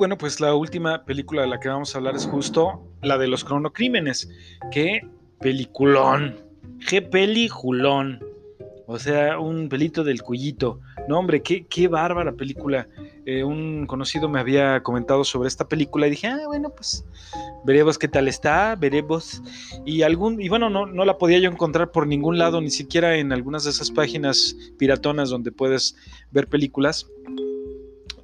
Bueno, 0.00 0.16
pues 0.16 0.40
la 0.40 0.54
última 0.54 1.04
película 1.04 1.42
de 1.42 1.48
la 1.48 1.60
que 1.60 1.68
vamos 1.68 1.94
a 1.94 1.98
hablar 1.98 2.16
es 2.16 2.24
justo 2.24 2.80
la 3.02 3.18
de 3.18 3.28
los 3.28 3.44
cronocrímenes. 3.44 4.30
¡Qué 4.70 5.06
peliculón! 5.40 6.40
¡Qué 6.88 7.02
peliculón! 7.02 8.18
O 8.86 8.98
sea, 8.98 9.38
un 9.38 9.68
pelito 9.68 10.02
del 10.02 10.22
cuyito. 10.22 10.80
No, 11.06 11.18
hombre, 11.18 11.42
qué, 11.42 11.66
qué 11.66 11.86
bárbara 11.86 12.32
película. 12.32 12.88
Eh, 13.26 13.44
un 13.44 13.84
conocido 13.86 14.26
me 14.26 14.40
había 14.40 14.82
comentado 14.82 15.22
sobre 15.22 15.48
esta 15.48 15.68
película 15.68 16.06
y 16.06 16.10
dije, 16.12 16.28
ah, 16.28 16.46
bueno, 16.46 16.70
pues 16.70 17.04
veremos 17.66 17.98
qué 17.98 18.08
tal 18.08 18.26
está, 18.26 18.76
veremos. 18.76 19.42
Y 19.84 20.00
algún, 20.00 20.40
y 20.40 20.48
bueno, 20.48 20.70
no, 20.70 20.86
no 20.86 21.04
la 21.04 21.18
podía 21.18 21.40
yo 21.40 21.50
encontrar 21.50 21.90
por 21.90 22.06
ningún 22.06 22.38
lado, 22.38 22.62
ni 22.62 22.70
siquiera 22.70 23.16
en 23.18 23.34
algunas 23.34 23.64
de 23.64 23.70
esas 23.70 23.90
páginas 23.90 24.56
piratonas 24.78 25.28
donde 25.28 25.52
puedes 25.52 25.94
ver 26.30 26.48
películas. 26.48 27.06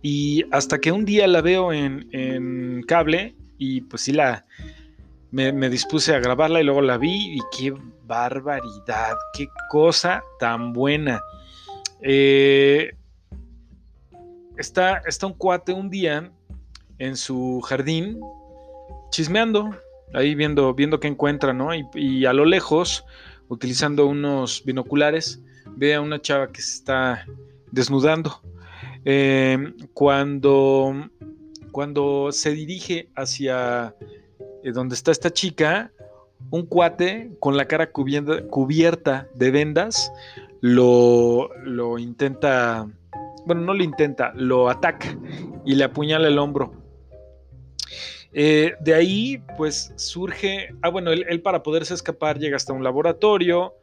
Y 0.08 0.44
hasta 0.52 0.78
que 0.78 0.92
un 0.92 1.04
día 1.04 1.26
la 1.26 1.40
veo 1.40 1.72
en, 1.72 2.84
cable 2.86 3.34
y 3.58 3.80
pues 3.80 4.02
sí 4.02 4.12
la... 4.12 4.44
Me, 5.32 5.68
dispuse 5.68 6.14
a 6.14 6.20
grabarla 6.20 6.60
y 6.60 6.64
luego 6.64 6.80
la 6.80 6.96
vi 6.96 7.34
y 7.36 7.40
qué 7.50 7.74
barbaridad, 8.04 9.16
qué 9.36 9.48
cosa 9.68 10.22
tan 10.38 10.72
buena. 10.72 11.20
Eh, 12.02 12.94
está, 14.56 14.98
está 15.06 15.26
un 15.26 15.32
cuate 15.32 15.72
un 15.72 15.90
día 15.90 16.30
en 16.98 17.16
su 17.16 17.60
jardín 17.62 18.20
chismeando, 19.10 19.76
ahí 20.14 20.36
viendo, 20.36 20.72
viendo 20.72 21.00
qué 21.00 21.08
encuentra, 21.08 21.52
¿no? 21.52 21.70
Y, 21.74 22.26
a 22.26 22.32
lo 22.32 22.44
lejos, 22.44 23.04
utilizando 23.48 24.06
unos 24.06 24.62
binoculares, 24.64 25.42
ve 25.76 25.96
a 25.96 26.00
una 26.00 26.22
chava 26.22 26.52
que 26.52 26.62
se 26.62 26.76
está 26.76 27.26
desnudando. 27.72 28.40
Em, 29.08 29.76
cuando, 29.94 31.08
cuando 31.70 32.32
se 32.32 32.50
dirige 32.50 33.08
hacia 33.14 33.94
eh, 34.64 34.72
donde 34.72 34.96
está 34.96 35.12
esta 35.12 35.30
chica, 35.30 35.92
un 36.50 36.66
cuate 36.66 37.30
con 37.38 37.56
la 37.56 37.66
cara 37.66 37.92
cubierta, 37.92 39.28
de 39.32 39.50
vendas 39.52 40.12
lo, 40.60 41.50
lo 41.62 42.00
intenta, 42.00 42.88
bueno, 43.46 43.60
no 43.60 43.74
lo 43.74 43.84
intenta, 43.84 44.32
lo 44.34 44.68
ataca 44.68 45.16
y 45.64 45.76
le 45.76 45.84
apuñala 45.84 46.26
el 46.26 46.40
hombro. 46.40 46.72
Eh, 48.32 48.74
de 48.80 48.92
ahí, 48.92 49.40
pues 49.56 49.92
surge, 49.94 50.74
ah, 50.82 50.88
bueno, 50.88 51.12
él, 51.12 51.40
para 51.42 51.62
poderse 51.62 51.94
escapar 51.94 52.40
llega 52.40 52.56
hasta 52.56 52.72
un 52.72 52.82
laboratorio, 52.82 53.74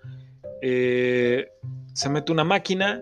eh, 0.62 1.48
se 1.94 2.10
mete 2.10 2.34
una 2.34 2.44
máquina 2.44 3.02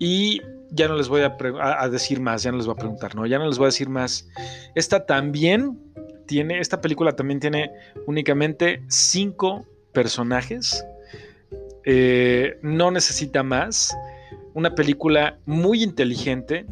y 0.00 0.42
ya 0.72 0.88
no 0.88 0.96
les 0.96 1.08
voy 1.08 1.22
a, 1.22 1.88
decir 1.88 2.20
más, 2.20 2.42
ya 2.42 2.50
no 2.50 2.56
les 2.56 2.66
voy 2.66 2.74
a 2.74 2.78
preguntar, 2.78 3.14
no, 3.14 3.26
ya 3.26 3.38
no 3.38 3.46
les 3.46 3.58
voy 3.58 3.66
a 3.66 3.68
decir 3.68 3.88
más. 3.88 4.28
Esta 4.74 5.04
también 5.04 5.78
tiene, 6.26 6.58
esta 6.58 6.80
película 6.80 7.14
también 7.14 7.40
tiene 7.40 7.70
únicamente 8.06 8.82
cinco 8.88 9.66
personajes, 9.92 10.84
eh, 11.84 12.58
no 12.62 12.90
necesita 12.90 13.42
más, 13.42 13.96
una 14.54 14.74
película 14.74 15.38
muy 15.46 15.82
inteligente, 15.82 16.66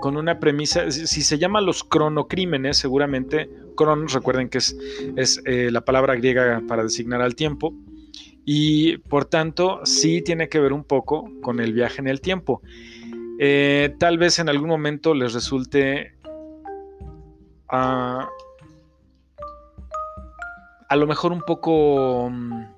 con 0.00 0.16
una 0.16 0.38
premisa, 0.38 0.90
si 0.90 1.22
se 1.22 1.38
llama 1.38 1.62
los 1.62 1.82
cronocrímenes, 1.82 2.76
seguramente, 2.76 3.48
cronos, 3.76 4.12
recuerden 4.12 4.50
que 4.50 4.58
es, 4.58 4.76
eh, 5.46 5.70
la 5.70 5.82
palabra 5.82 6.14
griega 6.16 6.62
para 6.68 6.82
designar 6.82 7.22
al 7.22 7.34
tiempo, 7.34 7.74
y 8.44 8.98
por 8.98 9.24
tanto 9.24 9.80
sí 9.84 10.22
tiene 10.22 10.48
que 10.48 10.60
ver 10.60 10.72
un 10.72 10.84
poco 10.84 11.30
con 11.42 11.60
el 11.60 11.72
viaje 11.72 12.00
en 12.00 12.08
el 12.08 12.20
tiempo. 12.20 12.62
Eh, 13.38 13.94
tal 13.98 14.18
vez 14.18 14.38
en 14.38 14.48
algún 14.48 14.68
momento 14.68 15.14
les 15.14 15.34
resulte 15.34 16.14
ah, 17.68 18.28
a 20.88 20.96
lo 20.96 21.06
mejor 21.06 21.32
un 21.32 21.42
poco... 21.42 22.30
Mm, 22.30 22.76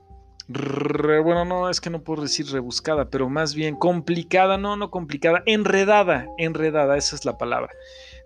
bueno, 0.48 1.44
no, 1.44 1.68
es 1.68 1.80
que 1.80 1.90
no 1.90 2.02
puedo 2.02 2.22
decir 2.22 2.46
rebuscada, 2.50 3.10
pero 3.10 3.28
más 3.28 3.54
bien 3.54 3.76
complicada, 3.76 4.56
no, 4.56 4.76
no 4.76 4.90
complicada, 4.90 5.42
enredada, 5.44 6.26
enredada, 6.38 6.96
esa 6.96 7.16
es 7.16 7.26
la 7.26 7.36
palabra. 7.36 7.70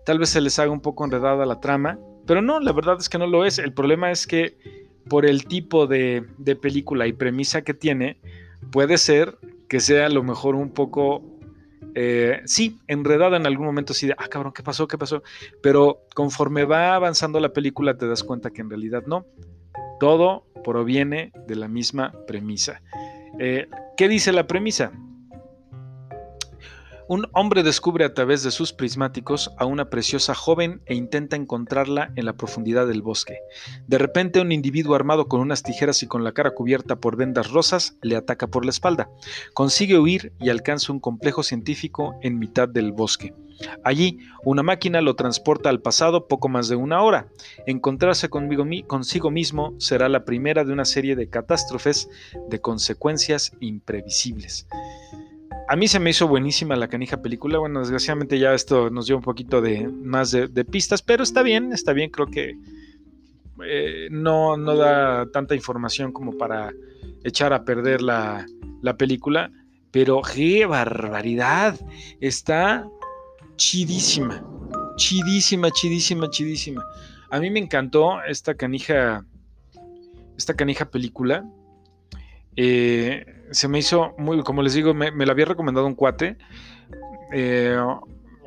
Tal 0.05 0.19
vez 0.19 0.29
se 0.29 0.39
les 0.39 0.57
haga 0.57 0.71
un 0.71 0.79
poco 0.79 1.03
enredada 1.03 1.45
la 1.45 1.59
trama, 1.59 1.99
pero 2.25 2.41
no, 2.41 2.61
la 2.61 2.71
verdad 2.71 2.95
es 2.97 3.09
que 3.09 3.17
no 3.17 3.27
lo 3.27 3.45
es. 3.45 3.59
El 3.59 3.73
problema 3.73 4.09
es 4.09 4.25
que 4.25 4.57
por 5.09 5.25
el 5.25 5.45
tipo 5.45 5.87
de, 5.87 6.25
película 6.61 7.07
y 7.07 7.13
premisa 7.13 7.63
que 7.63 7.73
tiene, 7.73 8.17
puede 8.71 8.97
ser 8.97 9.37
que 9.67 9.79
sea 9.79 10.05
a 10.05 10.09
lo 10.09 10.23
mejor 10.23 10.55
un 10.55 10.69
poco 10.69 11.21
eh, 11.95 12.41
sí, 12.45 12.79
enredada 12.87 13.37
en 13.37 13.45
algún 13.45 13.65
momento, 13.65 13.93
sí, 13.93 14.07
de, 14.07 14.15
ah, 14.17 14.27
cabrón, 14.27 14.53
¿qué 14.53 14.63
pasó? 14.63 14.87
¿Qué 14.87 14.97
pasó? 14.97 15.23
Pero 15.61 16.01
conforme 16.15 16.65
va 16.65 16.95
avanzando 16.95 17.39
la 17.39 17.53
película, 17.53 17.97
te 17.97 18.07
das 18.07 18.23
cuenta 18.23 18.51
que 18.51 18.61
en 18.61 18.69
realidad 18.69 19.03
no. 19.05 19.25
Todo 19.99 20.45
proviene 20.63 21.31
de 21.47 21.55
la 21.55 21.67
misma 21.67 22.13
premisa. 22.27 22.81
Eh, 23.39 23.67
¿Qué 23.97 24.07
dice 24.07 24.31
la 24.31 24.47
premisa? 24.47 24.91
Un 27.07 27.27
hombre 27.33 27.63
descubre 27.63 28.05
a 28.05 28.13
través 28.13 28.43
de 28.43 28.51
sus 28.51 28.71
prismáticos 28.71 29.51
a 29.57 29.65
una 29.65 29.89
preciosa 29.89 30.33
joven 30.33 30.81
e 30.85 30.95
intenta 30.95 31.35
encontrarla 31.35 32.13
en 32.15 32.25
la 32.25 32.33
profundidad 32.33 32.87
del 32.87 33.01
bosque. 33.01 33.39
De 33.87 33.97
repente 33.97 34.39
un 34.39 34.53
individuo 34.53 34.95
armado 34.95 35.27
con 35.27 35.41
unas 35.41 35.63
tijeras 35.63 36.01
y 36.03 36.07
con 36.07 36.23
la 36.23 36.31
cara 36.31 36.51
cubierta 36.51 36.95
por 36.95 37.17
vendas 37.17 37.51
rosas 37.51 37.97
le 38.01 38.15
ataca 38.15 38.47
por 38.47 38.63
la 38.63 38.71
espalda. 38.71 39.09
Consigue 39.53 39.99
huir 39.99 40.31
y 40.39 40.49
alcanza 40.49 40.93
un 40.93 41.01
complejo 41.01 41.43
científico 41.43 42.15
en 42.21 42.39
mitad 42.39 42.69
del 42.69 42.93
bosque. 42.93 43.33
Allí, 43.83 44.19
una 44.45 44.63
máquina 44.63 45.01
lo 45.01 45.15
transporta 45.15 45.69
al 45.69 45.81
pasado 45.81 46.27
poco 46.27 46.49
más 46.49 46.69
de 46.69 46.75
una 46.75 47.01
hora. 47.01 47.27
Encontrarse 47.67 48.29
consigo 48.29 49.31
mismo 49.31 49.75
será 49.77 50.09
la 50.09 50.25
primera 50.25 50.63
de 50.63 50.73
una 50.73 50.85
serie 50.85 51.15
de 51.15 51.29
catástrofes 51.29 52.09
de 52.49 52.61
consecuencias 52.61 53.51
imprevisibles. 53.59 54.67
A 55.67 55.75
mí 55.75 55.87
se 55.87 55.99
me 55.99 56.09
hizo 56.09 56.27
buenísima 56.27 56.75
la 56.75 56.87
canija 56.87 57.21
película. 57.21 57.57
Bueno, 57.57 57.79
desgraciadamente 57.79 58.37
ya 58.37 58.53
esto 58.53 58.89
nos 58.89 59.07
dio 59.07 59.15
un 59.15 59.21
poquito 59.21 59.61
de 59.61 59.87
más 59.87 60.31
de, 60.31 60.65
pistas, 60.65 61.01
pero 61.01 61.23
está 61.23 61.41
bien, 61.41 61.71
está 61.71 61.93
bien. 61.93 62.09
Creo 62.09 62.27
que 62.27 62.57
eh, 63.65 64.07
no, 64.11 64.57
no 64.57 64.75
da 64.75 65.25
tanta 65.31 65.55
información 65.55 66.11
como 66.11 66.37
para 66.37 66.73
echar 67.23 67.53
a 67.53 67.63
perder 67.63 68.01
la, 68.01 68.45
la 68.81 68.97
película. 68.97 69.51
Pero 69.91 70.21
qué 70.21 70.65
barbaridad. 70.65 71.79
Está 72.19 72.85
chidísima, 73.55 74.43
chidísima, 74.97 75.71
chidísima, 75.71 76.29
chidísima. 76.29 76.83
A 77.29 77.39
mí 77.39 77.49
me 77.49 77.59
encantó 77.59 78.21
esta 78.23 78.55
canija, 78.55 79.25
esta 80.37 80.55
canija 80.55 80.85
película. 80.89 81.45
Eh, 82.55 83.25
se 83.51 83.67
me 83.67 83.79
hizo 83.79 84.13
muy, 84.17 84.41
como 84.43 84.61
les 84.61 84.73
digo, 84.73 84.93
me, 84.93 85.11
la 85.11 85.31
había 85.31 85.45
recomendado 85.45 85.87
un 85.87 85.95
cuate. 85.95 86.37
Eh, 87.33 87.77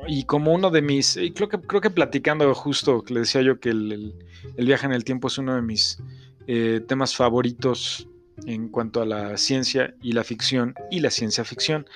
y 0.07 0.23
como 0.23 0.53
uno 0.53 0.69
de 0.69 0.81
mis, 0.81 1.17
y 1.17 1.31
creo 1.31 1.49
que, 1.49 1.59
creo 1.59 1.81
que 1.81 1.89
platicando 1.89 2.53
justo, 2.53 3.03
le 3.09 3.21
decía 3.21 3.41
yo 3.41 3.59
que 3.59 3.69
el, 3.69 4.13
viaje 4.57 4.85
en 4.85 4.93
el 4.93 5.03
tiempo 5.03 5.27
es 5.27 5.37
uno 5.37 5.55
de 5.55 5.61
mis 5.61 6.01
eh, 6.47 6.81
temas 6.87 7.15
favoritos 7.15 8.07
en 8.45 8.69
cuanto 8.69 9.01
a 9.01 9.05
la 9.05 9.37
ciencia 9.37 9.95
y 10.01 10.13
la 10.13 10.23
ficción 10.23 10.75
y 10.91 10.99
la 10.99 11.09
ciencia 11.09 11.43
ficción 11.43 11.87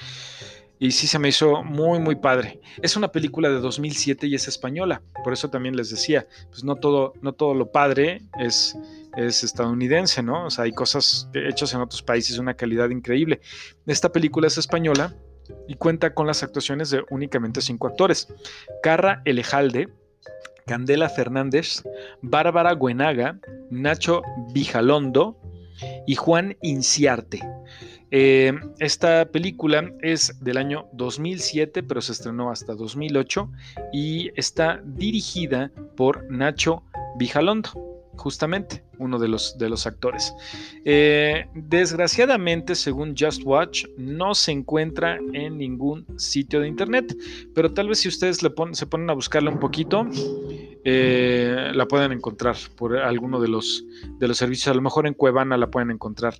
y 0.82 0.89
sí 0.93 1.06
se 1.06 1.19
me 1.19 1.30
hizo 1.30 1.63
muy, 1.63 2.00
muy 2.00 2.15
padre. 2.15 2.60
Es 2.82 2.95
una 2.95 3.12
película 3.12 3.50
de 3.50 3.60
2007 3.60 4.26
y 4.26 4.34
es 4.34 4.47
española, 4.47 5.04
por 5.24 5.32
eso 5.32 5.52
también 5.52 5.76
les 5.76 5.91
decía, 5.91 6.26
pues 6.50 6.63
no 6.63 6.76
todo, 6.76 7.13
no 7.21 7.34
todo 7.34 7.54
lo 7.54 7.71
padre 7.71 8.24
es, 8.39 8.76
es 9.15 9.43
estadounidense, 9.43 10.24
¿no? 10.24 10.45
O 10.45 10.50
sea, 10.50 10.65
hay 10.65 10.71
cosas 10.71 11.30
hechas 11.34 11.74
en 11.74 11.82
otros 11.82 12.02
países 12.02 12.36
de 12.36 12.41
una 12.41 12.54
calidad 12.54 12.89
increíble. 12.89 13.41
Esta 13.86 14.12
película 14.12 14.47
es 14.47 14.58
española 14.58 15.15
y 15.67 15.76
cuenta 15.76 16.13
con 16.13 16.28
las 16.28 16.43
actuaciones 16.43 16.89
de 16.89 17.04
únicamente 17.10 17.62
cinco 17.62 17.88
actores. 17.88 18.28
Carra 18.82 19.21
Elejalde, 19.26 19.89
Candela 20.65 21.10
Fernández, 21.10 21.84
Bárbara 22.21 22.76
Guenaga, 22.76 23.39
Nacho 23.69 24.21
Bijalondo 24.54 25.38
y 26.08 26.15
Juan 26.15 26.58
Inciarte. 26.62 27.41
Eh, 28.13 28.52
esta 28.80 29.26
película 29.26 29.89
es 30.02 30.38
del 30.41 30.58
año 30.58 30.88
2007, 30.93 31.82
pero 31.84 32.02
se 32.02 32.12
estrenó 32.12 32.52
hasta 32.52 32.76
2008 32.76 33.50
y 33.93 34.32
está 34.36 34.82
dirigida 34.84 35.71
por 35.95 36.30
Nacho 36.30 36.84
Bijalondo, 37.17 37.91
justamente 38.17 38.84
uno 38.97 39.19
de 39.19 39.28
los, 39.28 39.58
de 39.58 39.69
los 39.69 39.88
actores. 39.88 40.34
Eh, 40.86 41.47
desgraciadamente, 41.54 42.76
según 42.76 43.15
Just 43.17 43.43
Watch, 43.43 43.86
no 43.97 44.36
se 44.36 44.52
encuentra 44.52 45.17
en 45.34 45.58
ningún 45.58 46.06
sitio 46.19 46.60
de 46.60 46.67
internet, 46.67 47.15
pero 47.54 47.74
tal 47.74 47.89
vez 47.89 48.00
si 48.00 48.08
ustedes 48.08 48.38
se 48.38 48.86
ponen 48.88 49.10
a 49.10 49.13
buscarla 49.13 49.50
un 49.50 49.60
poquito, 49.60 50.08
eh, 50.84 51.71
la 51.74 51.86
pueden 51.88 52.12
encontrar 52.12 52.56
por 52.76 52.97
alguno 52.97 53.39
de 53.39 53.47
los, 53.47 53.84
de 54.19 54.28
los 54.28 54.38
servicios. 54.38 54.67
A 54.67 54.76
lo 54.76 54.82
mejor 54.82 55.08
en 55.08 55.13
Cuevana 55.13 55.58
la 55.58 55.67
pueden 55.67 55.91
encontrar. 55.91 56.36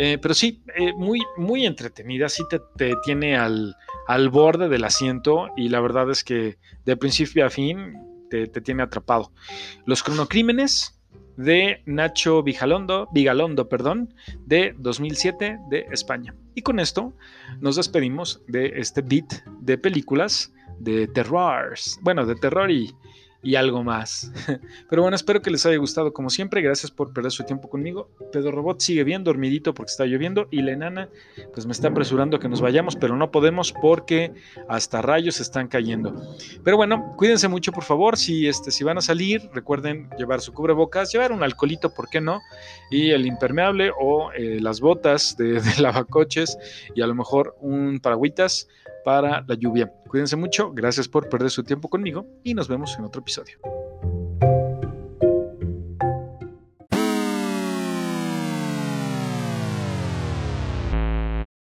Eh, 0.00 0.16
pero 0.22 0.32
sí, 0.32 0.62
muy, 0.96 1.18
muy 1.36 1.66
entretenida, 1.66 2.28
sí 2.28 2.44
te, 2.48 2.94
tiene 3.04 3.36
al, 3.36 3.74
borde 4.30 4.68
del 4.68 4.84
asiento 4.84 5.48
y 5.56 5.70
la 5.70 5.80
verdad 5.80 6.08
es 6.10 6.22
que 6.22 6.56
de 6.84 6.96
principio 6.96 7.44
a 7.44 7.50
fin 7.50 7.94
te, 8.28 8.46
tiene 8.46 8.82
atrapado. 8.82 9.32
Los 9.86 10.02
cronocrímenes 10.02 10.98
de 11.36 11.82
Nacho 11.86 12.42
Vigalondo, 12.42 13.08
Vigalondo 13.12 13.68
perdón, 13.68 14.14
de 14.46 14.74
2007 14.78 15.58
de 15.70 15.86
España. 15.90 16.34
Y 16.54 16.62
con 16.62 16.80
esto 16.80 17.12
nos 17.60 17.76
despedimos 17.76 18.42
de 18.48 18.72
este 18.76 19.02
beat 19.02 19.44
de 19.60 19.78
películas 19.78 20.52
de 20.80 21.06
terror, 21.08 21.74
bueno, 22.02 22.26
de 22.26 22.34
terror 22.34 22.70
y, 22.70 22.94
y 23.42 23.54
algo 23.54 23.84
más. 23.84 24.32
Pero 24.90 25.02
bueno, 25.02 25.14
espero 25.14 25.40
que 25.40 25.50
les 25.50 25.64
haya 25.64 25.76
gustado 25.76 26.12
como 26.12 26.30
siempre. 26.30 26.60
Gracias 26.60 26.90
por 26.90 27.12
perder 27.12 27.30
su 27.30 27.44
tiempo 27.44 27.68
conmigo. 27.68 28.10
Pedro 28.32 28.50
Robot 28.50 28.80
sigue 28.80 29.04
bien 29.04 29.22
dormidito 29.22 29.74
porque 29.74 29.90
está 29.90 30.06
lloviendo 30.06 30.48
y 30.50 30.62
la 30.62 30.72
enana 30.72 31.08
pues 31.52 31.66
me 31.66 31.72
está 31.72 31.88
apresurando 31.88 32.36
a 32.36 32.40
que 32.40 32.48
nos 32.48 32.60
vayamos, 32.60 32.96
pero 32.96 33.16
no 33.16 33.30
podemos 33.30 33.72
porque 33.72 34.32
hasta 34.68 35.02
rayos 35.02 35.40
están 35.40 35.68
cayendo. 35.68 36.14
Pero 36.64 36.76
bueno, 36.76 37.14
cuídense 37.16 37.48
mucho 37.48 37.72
por 37.72 37.84
favor. 37.84 38.16
Si, 38.16 38.48
este, 38.48 38.70
si 38.70 38.82
van 38.82 38.98
a 38.98 39.02
salir, 39.02 39.48
recuerden 39.52 40.10
llevar 40.18 40.40
su 40.40 40.52
cubrebocas, 40.52 41.12
llevar 41.12 41.32
un 41.32 41.42
alcoholito, 41.42 41.94
¿por 41.94 42.08
qué 42.08 42.20
no? 42.20 42.40
Y 42.90 43.10
el 43.10 43.26
impermeable 43.26 43.92
o 43.98 44.32
eh, 44.32 44.58
las 44.60 44.80
botas 44.80 45.36
de, 45.36 45.60
de 45.60 45.80
lavacoches 45.80 46.58
y 46.94 47.02
a 47.02 47.06
lo 47.06 47.14
mejor 47.14 47.56
un 47.60 48.00
paragüitas 48.00 48.68
para 49.04 49.44
la 49.46 49.54
lluvia. 49.54 49.92
Cuídense 50.08 50.36
mucho, 50.36 50.72
gracias 50.72 51.08
por 51.08 51.28
perder 51.28 51.50
su 51.50 51.64
tiempo 51.64 51.88
conmigo 51.88 52.26
y 52.44 52.54
nos 52.54 52.68
vemos 52.68 52.96
en 52.98 53.04
otro 53.04 53.20
episodio. 53.20 53.58